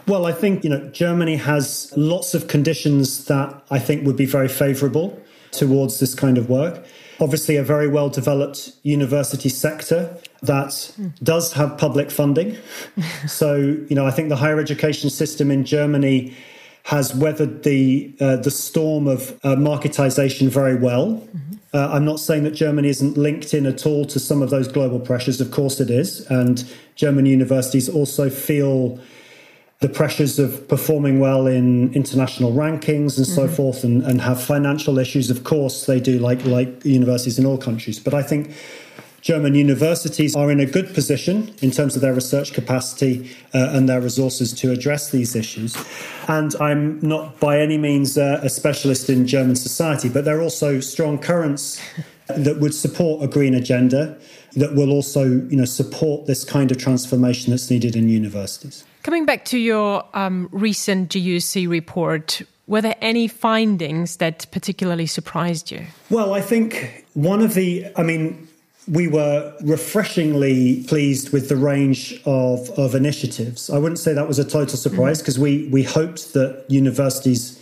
Well 0.08 0.26
i 0.26 0.32
think 0.32 0.64
you 0.64 0.70
know 0.70 0.90
germany 0.92 1.36
has 1.36 1.92
lots 1.98 2.34
of 2.34 2.48
conditions 2.48 3.26
that 3.26 3.62
i 3.70 3.78
think 3.78 4.06
would 4.06 4.16
be 4.16 4.30
very 4.38 4.48
favorable 4.48 5.20
towards 5.52 6.00
this 6.00 6.16
kind 6.16 6.38
of 6.38 6.50
work 6.50 6.86
obviously 7.22 7.56
a 7.56 7.64
very 7.64 7.88
well 7.88 8.10
developed 8.10 8.72
university 8.84 9.48
sector 9.48 10.18
that 10.42 10.70
mm. 10.70 11.14
does 11.24 11.54
have 11.54 11.78
public 11.78 12.10
funding. 12.10 12.58
so, 13.28 13.56
you 13.56 13.96
know, 13.96 14.06
I 14.06 14.12
think 14.12 14.30
the 14.30 14.36
higher 14.36 14.60
education 14.60 15.10
system 15.10 15.52
in 15.52 15.64
Germany 15.64 16.36
has 16.84 17.14
weathered 17.14 17.62
the 17.64 18.12
uh, 18.20 18.38
the 18.38 18.50
storm 18.50 19.08
of 19.08 19.32
uh, 19.44 19.56
marketization 19.56 20.50
very 20.50 20.76
well. 20.76 21.12
Mm-hmm. 21.12 21.52
Uh, 21.74 21.88
I'm 21.94 22.04
not 22.04 22.20
saying 22.20 22.44
that 22.44 22.52
Germany 22.52 22.90
isn't 22.90 23.16
linked 23.16 23.54
in 23.54 23.66
at 23.66 23.86
all 23.86 24.04
to 24.06 24.20
some 24.20 24.42
of 24.42 24.50
those 24.50 24.68
global 24.68 25.00
pressures. 25.00 25.40
Of 25.40 25.52
course, 25.52 25.80
it 25.80 25.90
is, 25.90 26.26
and 26.30 26.70
German 26.96 27.28
universities 27.28 27.88
also 27.88 28.30
feel 28.30 29.00
the 29.82 29.89
pressures 29.89 30.38
of 30.39 30.67
performing 30.67 31.20
well 31.20 31.48
in 31.48 31.91
international 31.94 32.54
rankings 32.54 33.17
and 33.17 33.26
so 33.26 33.46
mm-hmm. 33.46 33.56
forth 33.56 33.84
and, 33.84 34.04
and 34.04 34.22
have 34.22 34.41
financial 34.41 34.98
issues 34.98 35.30
of 35.30 35.44
course 35.44 35.86
they 35.86 36.00
do 36.00 36.20
like 36.20 36.44
like 36.46 36.86
universities 36.86 37.38
in 37.38 37.46
all 37.46 37.58
countries 37.58 38.00
but 38.00 38.13
i 38.13 38.24
think 38.24 38.52
German 39.22 39.54
universities 39.54 40.36
are 40.36 40.52
in 40.52 40.60
a 40.60 40.65
good 40.65 40.96
position 40.96 41.54
in 41.62 41.70
terms 41.70 41.96
of 41.96 42.02
their 42.02 42.13
research 42.13 42.54
capacity 42.54 43.30
uh, 43.54 43.70
and 43.72 43.88
their 43.88 44.02
resources 44.02 44.52
to 44.54 44.72
address 44.72 45.12
these 45.12 45.36
issues. 45.36 45.78
And 46.28 46.56
I'm 46.60 47.00
not 47.02 47.39
by 47.39 47.60
any 47.60 47.78
means 47.78 48.17
uh, 48.17 48.39
a 48.41 48.50
specialist 48.50 49.12
in 49.12 49.28
German 49.28 49.56
society, 49.56 50.10
but 50.10 50.26
there 50.26 50.39
are 50.39 50.41
also 50.41 50.80
strong 50.80 51.20
currents 51.20 51.80
that 52.28 52.60
would 52.60 52.74
support 52.74 53.24
a 53.24 53.28
green 53.28 53.54
agenda 53.54 54.17
that 54.54 54.74
will 54.74 54.91
also 54.91 55.24
you 55.24 55.56
know, 55.56 55.65
support 55.65 56.26
this 56.26 56.44
kind 56.44 56.72
of 56.72 56.80
transformation 56.80 57.52
that's 57.52 57.70
needed 57.70 57.96
in 57.96 58.10
universities. 58.10 58.84
Coming 59.04 59.26
back 59.26 59.46
to 59.46 59.58
your 59.58 60.06
um, 60.14 60.48
recent 60.52 61.10
GUC 61.10 61.68
report, 61.68 62.44
were 62.68 62.82
there 62.82 62.96
any 63.02 63.28
findings 63.28 64.18
that 64.18 64.46
particularly 64.52 65.08
surprised 65.08 65.72
you? 65.72 65.86
Well, 66.12 66.34
I 66.34 66.42
think 66.42 67.06
one 67.14 67.42
of 67.42 67.56
the, 67.56 67.88
I 67.96 68.04
mean, 68.04 68.48
we 68.88 69.08
were 69.08 69.56
refreshingly 69.62 70.84
pleased 70.84 71.34
with 71.34 71.50
the 71.50 71.56
range 71.56 72.22
of, 72.26 72.70
of 72.72 72.94
initiatives. 72.94 73.72
I 73.72 73.80
wouldn't 73.80 74.00
say 74.00 74.14
that 74.14 74.28
was 74.28 74.38
a 74.38 74.46
total 74.46 74.78
surprise 74.78 75.20
because 75.20 75.36
mm-hmm. 75.36 75.72
we, 75.72 75.82
we 75.82 75.84
hoped 75.84 76.34
that 76.34 76.66
universities 76.68 77.60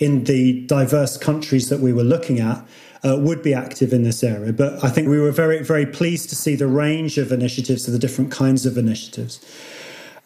in 0.00 0.24
the 0.24 0.66
diverse 0.66 1.16
countries 1.16 1.68
that 1.68 1.78
we 1.78 1.92
were 1.92 2.02
looking 2.02 2.40
at 2.40 2.64
uh, 3.04 3.16
would 3.18 3.42
be 3.42 3.54
active 3.54 3.92
in 3.92 4.02
this 4.02 4.24
area. 4.24 4.52
But 4.52 4.82
I 4.84 4.88
think 4.88 5.08
we 5.08 5.20
were 5.20 5.30
very, 5.30 5.62
very 5.62 5.86
pleased 5.86 6.28
to 6.30 6.36
see 6.36 6.54
the 6.56 6.66
range 6.66 7.16
of 7.16 7.30
initiatives, 7.30 7.86
of 7.86 7.92
the 7.92 7.98
different 7.98 8.32
kinds 8.32 8.66
of 8.66 8.76
initiatives. 8.76 9.40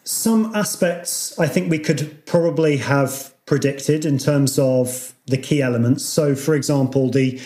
Some 0.05 0.53
aspects 0.53 1.37
I 1.39 1.47
think 1.47 1.71
we 1.71 1.79
could 1.79 2.25
probably 2.25 2.77
have 2.77 3.33
predicted 3.47 4.05
in 4.05 4.19
terms 4.19 4.59
of 4.59 5.13
the 5.25 5.37
key 5.37 5.63
elements. 5.63 6.05
So, 6.05 6.35
for 6.35 6.53
example, 6.53 7.09
the 7.09 7.41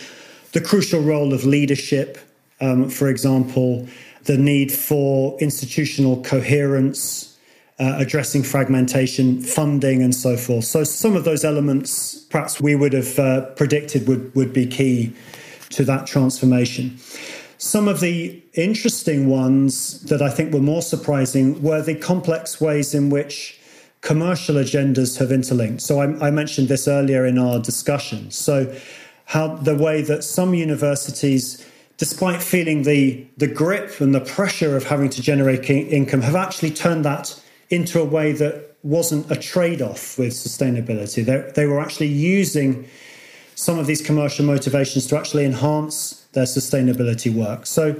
the 0.52 0.60
crucial 0.60 1.02
role 1.02 1.34
of 1.34 1.46
leadership, 1.46 2.18
um, 2.60 2.90
for 2.90 3.08
example, 3.08 3.88
the 4.24 4.38
need 4.38 4.72
for 4.74 5.38
institutional 5.40 6.22
coherence, 6.24 7.38
uh, 7.80 7.96
addressing 7.98 8.44
fragmentation, 8.44 9.42
funding, 9.42 10.04
and 10.04 10.14
so 10.14 10.36
forth. 10.36 10.66
So 10.66 10.84
some 10.84 11.16
of 11.16 11.24
those 11.24 11.46
elements, 11.46 12.16
perhaps 12.30 12.60
we 12.60 12.76
would 12.76 12.92
have 12.94 13.18
uh, 13.20 13.46
predicted, 13.56 14.06
would 14.08 14.36
would 14.36 14.52
be 14.52 14.68
key 14.68 15.14
to 15.70 15.86
that 15.86 16.08
transformation. 16.08 16.98
Some 17.60 17.90
of 17.90 18.00
the 18.00 18.42
interesting 18.54 19.28
ones 19.28 20.00
that 20.04 20.22
I 20.22 20.30
think 20.30 20.54
were 20.54 20.62
more 20.62 20.82
surprising 20.82 21.62
were 21.62 21.82
the 21.82 21.94
complex 21.94 22.62
ways 22.62 22.96
in 22.96 23.10
which 23.10 23.60
commercial 24.00 24.56
agendas 24.56 25.18
have 25.20 25.30
interlinked. 25.30 25.82
So 25.82 26.00
I, 26.00 26.28
I 26.28 26.32
mentioned 26.32 26.70
this 26.70 26.88
earlier 26.88 27.26
in 27.26 27.38
our 27.38 27.60
discussion. 27.60 28.32
So 28.32 28.74
how 29.26 29.58
the 29.58 29.76
way 29.76 30.02
that 30.04 30.24
some 30.24 30.54
universities 30.54 31.64
despite 31.98 32.42
feeling 32.42 32.84
the 32.84 33.28
the 33.36 33.48
grip 33.48 34.00
and 34.00 34.16
the 34.16 34.22
pressure 34.22 34.78
of 34.78 34.86
having 34.86 35.10
to 35.10 35.22
generate 35.22 35.70
income 35.70 36.22
have 36.22 36.38
actually 36.38 36.72
turned 36.72 37.04
that 37.04 37.40
into 37.70 38.00
a 38.00 38.06
way 38.06 38.32
that 38.32 38.74
wasn't 38.84 39.30
a 39.30 39.36
trade 39.36 39.82
off 39.82 40.18
with 40.18 40.32
sustainability. 40.32 41.26
They, 41.26 41.52
they 41.56 41.66
were 41.66 41.82
actually 41.82 42.08
using 42.08 42.88
some 43.56 43.78
of 43.78 43.86
these 43.86 44.02
commercial 44.02 44.46
motivations 44.46 45.08
to 45.08 45.18
actually 45.18 45.44
enhance 45.44 46.19
their 46.34 46.46
sustainability 46.46 47.34
work. 47.34 47.66
So, 47.66 47.96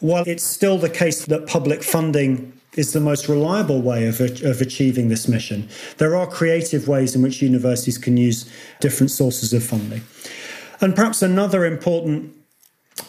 while 0.00 0.24
it's 0.26 0.42
still 0.42 0.78
the 0.78 0.90
case 0.90 1.26
that 1.26 1.46
public 1.46 1.82
funding 1.84 2.52
is 2.74 2.92
the 2.92 3.00
most 3.00 3.28
reliable 3.28 3.82
way 3.82 4.06
of, 4.06 4.20
of 4.20 4.60
achieving 4.60 5.08
this 5.08 5.28
mission, 5.28 5.68
there 5.98 6.16
are 6.16 6.26
creative 6.26 6.88
ways 6.88 7.14
in 7.14 7.22
which 7.22 7.40
universities 7.40 7.98
can 7.98 8.16
use 8.16 8.50
different 8.80 9.10
sources 9.10 9.52
of 9.52 9.62
funding. 9.62 10.02
And 10.80 10.96
perhaps 10.96 11.22
another 11.22 11.64
important 11.64 12.34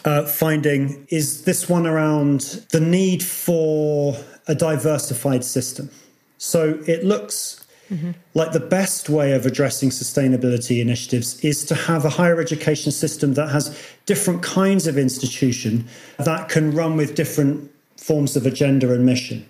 uh, 0.04 0.24
finding 0.24 1.06
is 1.10 1.44
this 1.44 1.68
one 1.68 1.86
around 1.86 2.40
the 2.70 2.80
need 2.80 3.22
for 3.22 4.16
a 4.46 4.54
diversified 4.54 5.44
system. 5.44 5.90
So 6.38 6.78
it 6.86 7.04
looks 7.04 7.63
mm-hmm. 7.90 8.12
like 8.34 8.52
the 8.52 8.60
best 8.60 9.08
way 9.08 9.32
of 9.32 9.46
addressing 9.46 9.90
sustainability 9.90 10.80
initiatives 10.80 11.38
is 11.44 11.64
to 11.64 11.74
have 11.74 12.04
a 12.04 12.10
higher 12.10 12.40
education 12.40 12.92
system 12.92 13.34
that 13.34 13.48
has 13.48 13.76
different 14.06 14.42
kinds 14.42 14.86
of 14.86 14.98
institution 14.98 15.86
that 16.18 16.48
can 16.48 16.72
run 16.74 16.96
with 16.96 17.14
different 17.14 17.70
forms 17.96 18.36
of 18.36 18.46
agenda 18.46 18.92
and 18.92 19.04
mission. 19.04 19.48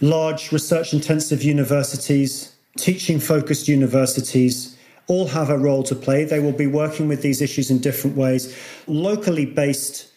Large 0.00 0.52
research 0.52 0.92
intensive 0.92 1.42
universities, 1.42 2.54
teaching 2.76 3.18
focused 3.18 3.68
universities, 3.68 4.76
all 5.08 5.28
have 5.28 5.50
a 5.50 5.58
role 5.58 5.82
to 5.84 5.94
play. 5.94 6.24
They 6.24 6.40
will 6.40 6.52
be 6.52 6.66
working 6.66 7.08
with 7.08 7.22
these 7.22 7.40
issues 7.40 7.70
in 7.70 7.78
different 7.78 8.16
ways. 8.16 8.56
Locally 8.86 9.46
based 9.46 10.08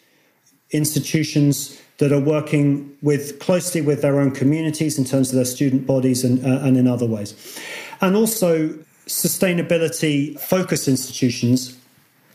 institutions 0.72 1.80
that 2.00 2.12
are 2.12 2.20
working 2.20 2.96
with 3.02 3.38
closely 3.40 3.82
with 3.82 4.00
their 4.00 4.18
own 4.18 4.30
communities 4.30 4.98
in 4.98 5.04
terms 5.04 5.28
of 5.28 5.36
their 5.36 5.44
student 5.44 5.86
bodies 5.86 6.24
and, 6.24 6.44
uh, 6.44 6.64
and 6.64 6.78
in 6.78 6.88
other 6.88 7.04
ways. 7.04 7.58
And 8.00 8.16
also 8.16 8.70
sustainability 9.06 10.40
focused 10.40 10.88
institutions, 10.88 11.78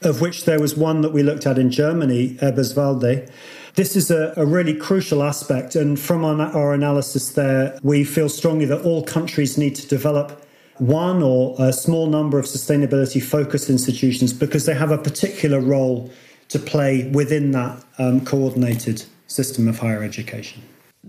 of 0.03 0.21
which 0.21 0.45
there 0.45 0.59
was 0.59 0.75
one 0.75 1.01
that 1.01 1.13
we 1.13 1.23
looked 1.23 1.47
at 1.47 1.57
in 1.57 1.71
Germany, 1.71 2.35
Eberswalde. 2.41 3.27
This 3.73 3.95
is 3.95 4.11
a, 4.11 4.35
a, 4.37 4.45
really 4.45 4.75
crucial 4.75 5.23
aspect. 5.23 5.75
And 5.75 5.99
from 5.99 6.23
our, 6.23 6.39
our 6.55 6.73
analysis 6.73 7.31
there, 7.31 7.79
we 7.81 8.03
feel 8.03 8.29
strongly 8.29 8.65
that 8.65 8.83
all 8.83 9.03
countries 9.03 9.57
need 9.57 9.75
to 9.77 9.87
develop 9.87 10.45
one 10.77 11.23
or 11.23 11.55
a 11.57 11.73
small 11.73 12.05
number 12.05 12.37
of 12.37 12.45
sustainability 12.45 13.21
focused 13.21 13.69
institutions 13.71 14.31
because 14.31 14.67
they 14.67 14.75
have 14.75 14.91
a 14.91 14.97
particular 14.97 15.59
role 15.59 16.11
to 16.49 16.59
play 16.59 17.09
within 17.09 17.49
that 17.51 17.83
um, 17.97 18.23
coordinated 18.23 19.05
system 19.27 19.67
of 19.67 19.79
higher 19.79 20.03
education. 20.03 20.61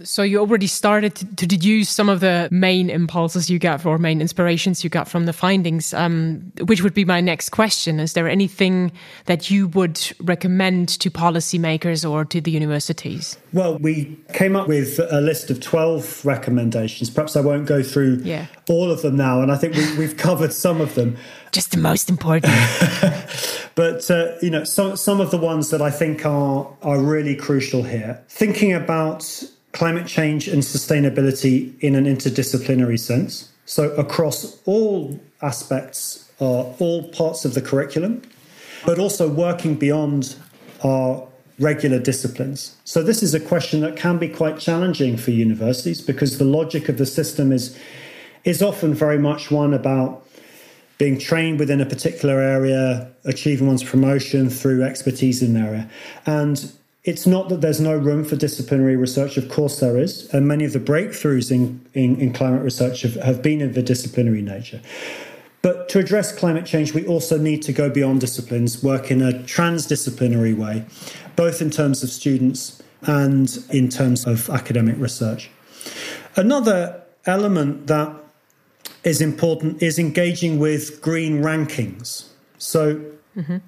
So 0.03 0.23
you 0.23 0.39
already 0.39 0.67
started 0.67 1.15
to, 1.17 1.47
deduce 1.47 1.89
some 1.89 2.09
of 2.09 2.21
the 2.21 2.49
main 2.51 2.91
impulses 2.91 3.49
you 3.49 3.59
got 3.59 3.87
or 3.87 3.99
main 3.99 4.21
inspirations 4.21 4.83
you 4.83 4.91
got 4.91 5.09
from 5.09 5.27
the 5.27 5.33
findings, 5.33 5.95
um, 5.95 6.53
which 6.63 6.83
would 6.83 6.93
be 6.93 7.05
my 7.05 7.21
next 7.21 7.51
question. 7.51 8.01
Is 8.01 8.13
there 8.13 8.29
anything 8.29 8.93
that 9.27 9.51
you 9.51 9.69
would 9.69 10.01
recommend 10.21 10.89
to 11.01 11.11
policymakers 11.11 12.09
or 12.09 12.25
to 12.25 12.41
the 12.41 12.51
universities? 12.51 13.39
Well, 13.53 13.79
we 13.79 14.19
came 14.33 14.57
up 14.57 14.69
with 14.69 14.99
a 14.99 15.21
list 15.21 15.51
of 15.51 15.61
12 15.61 16.25
recommendations. 16.25 17.09
Perhaps 17.09 17.37
I 17.37 17.41
won't 17.41 17.67
go 17.67 17.83
through 17.83 18.21
yeah. 18.25 18.47
all 18.69 18.91
of 18.91 19.03
them 19.03 19.17
now, 19.17 19.41
and 19.41 19.53
I 19.53 19.57
think 19.57 19.75
we, 19.75 20.05
have 20.05 20.17
covered 20.17 20.53
some 20.53 20.81
of 20.81 20.95
them. 20.95 21.17
Just 21.53 21.71
the 21.71 21.79
most 21.79 22.11
important. 22.11 22.53
but, 23.77 24.11
uh, 24.11 24.35
you 24.43 24.51
know, 24.51 24.65
some, 24.65 24.97
some 24.97 25.21
of 25.21 25.31
the 25.31 25.39
ones 25.39 25.71
that 25.71 25.81
I 25.81 25.91
think 25.91 26.27
are, 26.27 26.69
are 26.83 27.01
really 27.01 27.37
crucial 27.37 27.83
here. 27.83 28.23
Thinking 28.29 28.75
about 28.75 29.43
climate 29.77 30.07
change 30.07 30.49
and 30.49 30.63
sustainability 30.63 31.79
in 31.81 31.95
an 31.95 32.07
interdisciplinary 32.07 32.99
sense. 32.99 33.53
So, 33.67 33.91
across 33.97 34.59
all 34.65 35.21
aspects, 35.43 36.31
uh, 36.41 36.63
all 36.79 37.09
parts 37.11 37.45
of 37.45 37.53
the 37.53 37.61
curriculum, 37.61 38.23
but 38.87 38.99
also 38.99 39.29
working 39.29 39.75
beyond 39.75 40.35
our 40.83 41.29
regular 41.59 41.99
disciplines. 41.99 42.77
So, 42.85 43.03
this 43.03 43.23
is 43.23 43.35
a 43.35 43.41
question 43.41 43.83
that 43.83 43.97
can 43.97 44.17
be 44.17 44.29
quite 44.29 44.59
challenging 44.59 45.19
for 45.19 45.31
universities 45.31 46.01
because 46.01 46.39
the 46.39 46.47
logic 46.47 46.89
of 46.89 46.97
the 46.97 47.07
system 47.07 47.53
is, 47.53 47.79
is 48.45 48.63
often 48.63 48.95
very 48.95 49.19
much 49.19 49.51
one 49.51 49.75
about 49.75 50.27
being 50.97 51.19
trained 51.19 51.59
within 51.59 51.83
a 51.83 51.87
particular 51.87 52.41
area, 52.41 53.11
achieving 53.25 53.67
one's 53.67 53.85
promotion 53.85 54.49
through 54.49 54.83
expertise 54.83 55.43
in 55.43 55.55
an 55.55 55.67
area. 55.67 55.91
And 56.25 56.73
it's 57.07 57.25
not 57.25 57.49
that 57.49 57.61
there's 57.61 57.81
no 57.81 57.97
room 57.97 58.25
for 58.25 58.35
disciplinary 58.35 58.97
research, 58.97 59.37
of 59.37 59.49
course 59.49 59.79
there 59.79 59.97
is, 59.97 60.29
and 60.35 60.47
many 60.47 60.65
of 60.65 60.73
the 60.73 60.81
breakthroughs 60.81 61.53
in, 61.53 61.81
in, 61.95 62.21
in 62.21 62.33
climate 62.33 62.63
research 62.63 63.03
have, 63.03 63.15
have 63.15 63.41
been 63.43 63.63
of 63.63 63.77
a 63.77 63.83
disciplinary 63.83 64.43
nature. 64.43 64.81
But 65.63 65.89
to 65.91 66.01
address 66.01 66.37
climate 66.37 66.67
change, 66.67 66.95
we 66.95 67.07
also 67.07 67.39
need 67.39 67.63
to 67.63 67.73
go 67.73 67.89
beyond 67.89 68.21
disciplines, 68.21 68.83
work 68.83 69.13
in 69.13 69.23
a 69.23 69.33
transdisciplinary 69.33 70.57
way, 70.57 70.85
both 71.37 71.63
in 71.63 71.71
terms 71.71 72.03
of 72.03 72.11
students 72.11 72.83
and 73.03 73.57
in 73.71 73.89
terms 73.89 74.27
of 74.27 74.51
academic 74.51 74.97
research. 74.99 75.49
Another 76.35 77.03
element 77.25 77.87
that 77.87 78.13
is 79.05 79.21
important 79.21 79.81
is 79.81 80.01
engaging 80.01 80.59
with 80.59 81.01
green 81.01 81.41
rankings. 81.41 82.27
So, 82.59 82.97
mm-hmm 83.37 83.59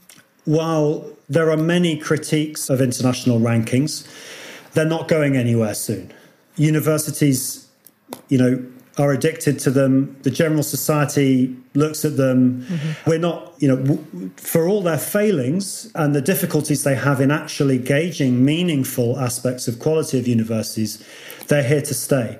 while 0.48 1.04
there 1.28 1.50
are 1.50 1.58
many 1.58 1.98
critiques 1.98 2.70
of 2.70 2.80
international 2.80 3.38
rankings, 3.38 4.08
they're 4.72 4.86
not 4.86 5.06
going 5.06 5.36
anywhere 5.36 5.74
soon. 5.74 6.10
Universities, 6.56 7.68
you 8.30 8.38
know, 8.38 8.64
are 8.96 9.12
addicted 9.12 9.58
to 9.58 9.70
them. 9.70 10.16
The 10.22 10.30
general 10.30 10.62
society 10.62 11.54
looks 11.74 12.02
at 12.06 12.16
them. 12.16 12.62
Mm-hmm. 12.62 13.10
We're 13.10 13.18
not, 13.18 13.52
you 13.58 13.68
know, 13.68 13.76
w- 13.76 14.30
for 14.38 14.66
all 14.66 14.80
their 14.80 14.96
failings 14.96 15.92
and 15.94 16.14
the 16.14 16.22
difficulties 16.22 16.82
they 16.82 16.94
have 16.94 17.20
in 17.20 17.30
actually 17.30 17.76
gauging 17.76 18.42
meaningful 18.42 19.18
aspects 19.18 19.68
of 19.68 19.78
quality 19.78 20.18
of 20.18 20.26
universities, 20.26 21.04
they're 21.48 21.62
here 21.62 21.82
to 21.82 21.92
stay. 21.92 22.38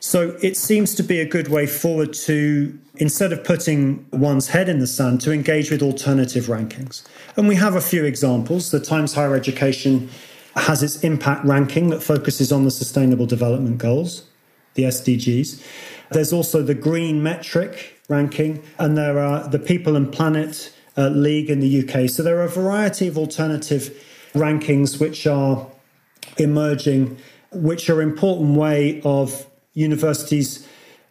So 0.00 0.36
it 0.42 0.56
seems 0.56 0.94
to 0.96 1.02
be 1.02 1.20
a 1.20 1.26
good 1.26 1.48
way 1.48 1.66
forward 1.66 2.12
to, 2.14 2.78
instead 2.96 3.32
of 3.32 3.44
putting 3.44 4.06
one's 4.12 4.48
head 4.48 4.68
in 4.68 4.78
the 4.78 4.86
sand, 4.86 5.20
to 5.22 5.32
engage 5.32 5.70
with 5.70 5.82
alternative 5.82 6.44
rankings. 6.44 7.06
And 7.36 7.48
we 7.48 7.56
have 7.56 7.74
a 7.74 7.80
few 7.80 8.04
examples. 8.04 8.70
The 8.70 8.80
Times 8.80 9.14
Higher 9.14 9.34
Education 9.34 10.08
has 10.54 10.82
its 10.82 11.02
impact 11.02 11.44
ranking 11.44 11.90
that 11.90 12.02
focuses 12.02 12.52
on 12.52 12.64
the 12.64 12.70
Sustainable 12.70 13.26
Development 13.26 13.78
Goals, 13.78 14.24
the 14.74 14.84
SDGs. 14.84 15.62
There's 16.10 16.32
also 16.32 16.62
the 16.62 16.74
Green 16.74 17.22
Metric 17.22 17.98
ranking, 18.08 18.62
and 18.78 18.96
there 18.96 19.18
are 19.18 19.48
the 19.48 19.58
People 19.58 19.96
and 19.96 20.12
Planet 20.12 20.72
uh, 20.96 21.08
League 21.08 21.50
in 21.50 21.60
the 21.60 21.82
UK. 21.82 22.08
So 22.08 22.22
there 22.22 22.38
are 22.38 22.44
a 22.44 22.48
variety 22.48 23.06
of 23.06 23.18
alternative 23.18 24.04
rankings 24.32 25.00
which 25.00 25.26
are 25.26 25.66
emerging, 26.38 27.18
which 27.52 27.88
are 27.90 28.00
an 28.00 28.08
important 28.08 28.56
way 28.56 29.00
of 29.04 29.46
universities 29.78 30.66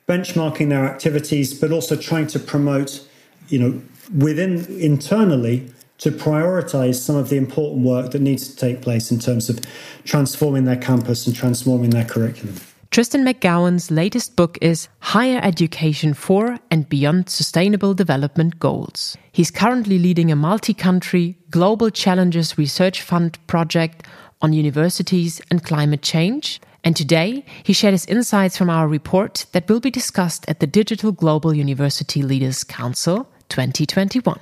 benchmarking 0.07 0.69
their 0.69 0.85
activities, 0.85 1.53
but 1.53 1.71
also 1.71 1.95
trying 1.95 2.27
to 2.27 2.39
promote, 2.39 3.05
you 3.49 3.59
know, 3.59 3.81
within 4.15 4.65
internally 4.79 5.69
to 5.97 6.11
prioritize 6.11 6.95
some 6.95 7.15
of 7.15 7.29
the 7.29 7.37
important 7.37 7.83
work 7.83 8.11
that 8.11 8.21
needs 8.21 8.47
to 8.47 8.55
take 8.55 8.81
place 8.81 9.11
in 9.11 9.19
terms 9.19 9.49
of 9.49 9.59
transforming 10.05 10.65
their 10.65 10.77
campus 10.77 11.25
and 11.27 11.35
transforming 11.35 11.89
their 11.89 12.05
curriculum. 12.05 12.55
Tristan 12.89 13.25
McCowan's 13.25 13.91
latest 13.91 14.37
book 14.37 14.57
is 14.61 14.87
Higher 14.99 15.41
Education 15.43 16.13
for 16.13 16.57
and 16.71 16.87
Beyond 16.87 17.29
Sustainable 17.29 17.93
Development 17.93 18.57
Goals. 18.59 19.17
He's 19.33 19.51
currently 19.51 19.99
leading 19.99 20.31
a 20.31 20.37
multi 20.37 20.73
country 20.73 21.37
Global 21.49 21.89
Challenges 21.89 22.57
Research 22.57 23.01
Fund 23.01 23.37
project 23.47 24.05
on 24.41 24.53
universities 24.53 25.41
and 25.51 25.63
climate 25.63 26.01
change 26.01 26.61
and 26.87 26.95
today, 26.95 27.43
he 27.63 27.73
shared 27.73 27.91
his 27.91 28.05
insights 28.05 28.55
from 28.55 28.69
our 28.69 28.87
report 28.87 29.45
that 29.51 29.67
will 29.67 29.81
be 29.81 29.91
discussed 29.91 30.45
at 30.47 30.61
the 30.61 30.65
Digital 30.65 31.11
Global 31.11 31.53
University 31.53 32.21
Leaders 32.21 32.63
Council 32.63 33.27
2021. 33.49 34.39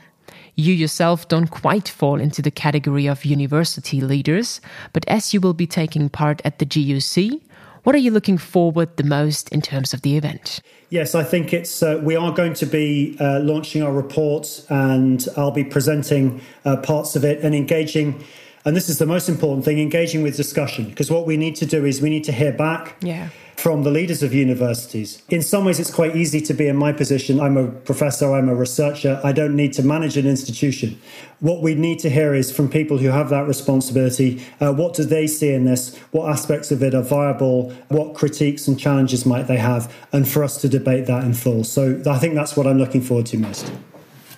You 0.53 0.71
yourself 0.71 1.27
don't 1.27 1.47
quite 1.47 1.89
fall 1.89 2.21
into 2.21 2.43
the 2.43 2.51
category 2.51 3.07
of 3.07 3.25
university 3.25 3.99
leaders, 3.99 4.61
but 4.93 5.03
as 5.07 5.33
you 5.33 5.41
will 5.41 5.55
be 5.55 5.65
taking 5.65 6.07
part 6.07 6.39
at 6.45 6.59
the 6.59 6.67
GUC, 6.67 7.41
What 7.85 7.93
are 7.93 7.99
you 7.99 8.09
looking 8.09 8.39
forward 8.39 8.97
the 8.97 9.03
most 9.03 9.49
in 9.49 9.61
terms 9.61 9.93
of 9.93 10.01
the 10.01 10.17
event? 10.17 10.59
Yes, 10.89 11.13
I 11.13 11.23
think 11.23 11.53
it's 11.53 11.83
uh, 11.83 12.01
we 12.03 12.15
are 12.15 12.33
going 12.33 12.55
to 12.55 12.65
be 12.65 13.15
uh, 13.19 13.41
launching 13.41 13.83
our 13.83 13.93
report, 13.93 14.65
and 14.69 15.23
I'll 15.37 15.51
be 15.51 15.63
presenting 15.63 16.41
uh, 16.65 16.77
parts 16.77 17.15
of 17.15 17.23
it 17.23 17.43
and 17.43 17.53
engaging. 17.53 18.23
And 18.65 18.75
this 18.75 18.89
is 18.89 18.97
the 18.97 19.05
most 19.05 19.29
important 19.29 19.63
thing: 19.63 19.79
engaging 19.79 20.23
with 20.23 20.35
discussion. 20.35 20.89
Because 20.89 21.11
what 21.11 21.25
we 21.25 21.37
need 21.37 21.55
to 21.57 21.65
do 21.65 21.85
is 21.85 22.01
we 22.01 22.09
need 22.09 22.23
to 22.25 22.31
hear 22.31 22.51
back. 22.51 22.97
Yeah 23.01 23.29
from 23.65 23.83
the 23.83 23.89
leaders 23.89 24.21
of 24.21 24.33
universities. 24.33 25.23
In 25.29 25.41
some 25.41 25.65
ways, 25.65 25.79
it's 25.79 25.93
quite 25.93 26.15
easy 26.15 26.41
to 26.41 26.53
be 26.53 26.67
in 26.67 26.75
my 26.75 26.91
position. 26.91 27.39
I'm 27.39 27.57
a 27.57 27.67
professor, 27.67 28.31
I'm 28.33 28.49
a 28.49 28.55
researcher, 28.55 29.19
I 29.23 29.31
don't 29.31 29.55
need 29.55 29.73
to 29.73 29.83
manage 29.83 30.17
an 30.17 30.27
institution. 30.27 30.99
What 31.39 31.61
we 31.61 31.73
need 31.73 31.99
to 31.99 32.09
hear 32.09 32.33
is 32.33 32.51
from 32.51 32.69
people 32.69 32.97
who 32.97 33.07
have 33.07 33.29
that 33.29 33.47
responsibility 33.47 34.43
uh, 34.59 34.73
what 34.73 34.93
do 34.93 35.03
they 35.03 35.27
see 35.27 35.51
in 35.51 35.65
this? 35.65 35.97
What 36.11 36.29
aspects 36.29 36.71
of 36.71 36.83
it 36.83 36.93
are 36.93 37.01
viable? 37.01 37.71
What 37.87 38.13
critiques 38.13 38.67
and 38.67 38.79
challenges 38.79 39.25
might 39.25 39.47
they 39.47 39.57
have? 39.57 39.93
And 40.11 40.27
for 40.27 40.43
us 40.43 40.61
to 40.61 40.69
debate 40.69 41.07
that 41.07 41.23
in 41.23 41.33
full. 41.33 41.63
So 41.63 42.01
I 42.05 42.19
think 42.19 42.35
that's 42.35 42.55
what 42.55 42.67
I'm 42.67 42.77
looking 42.77 43.01
forward 43.01 43.25
to 43.27 43.37
most. 43.37 43.71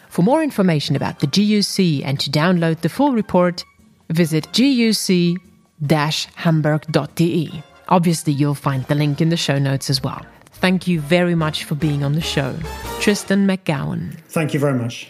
For 0.10 0.22
more 0.22 0.42
information 0.42 0.96
about 0.96 1.20
the 1.20 1.28
GUC 1.28 2.02
and 2.04 2.20
to 2.20 2.30
download 2.30 2.82
the 2.82 2.90
full 2.90 3.14
report, 3.14 3.66
visit 4.10 4.48
guc 4.52 6.28
hamburg.de. 6.36 7.64
Obviously, 7.90 8.34
you'll 8.34 8.56
find 8.56 8.84
the 8.86 8.96
link 8.96 9.22
in 9.22 9.30
the 9.30 9.38
show 9.38 9.58
notes 9.58 9.90
as 9.90 10.04
well. 10.04 10.26
Thank 10.54 10.88
you 10.88 11.00
very 11.00 11.36
much 11.36 11.64
for 11.64 11.76
being 11.76 12.04
on 12.04 12.14
the 12.14 12.22
show. 12.22 12.56
Tristan 13.00 13.48
McCowan. 13.48 14.20
Thank 14.30 14.54
you 14.54 14.60
very 14.60 14.78
much. 14.78 15.08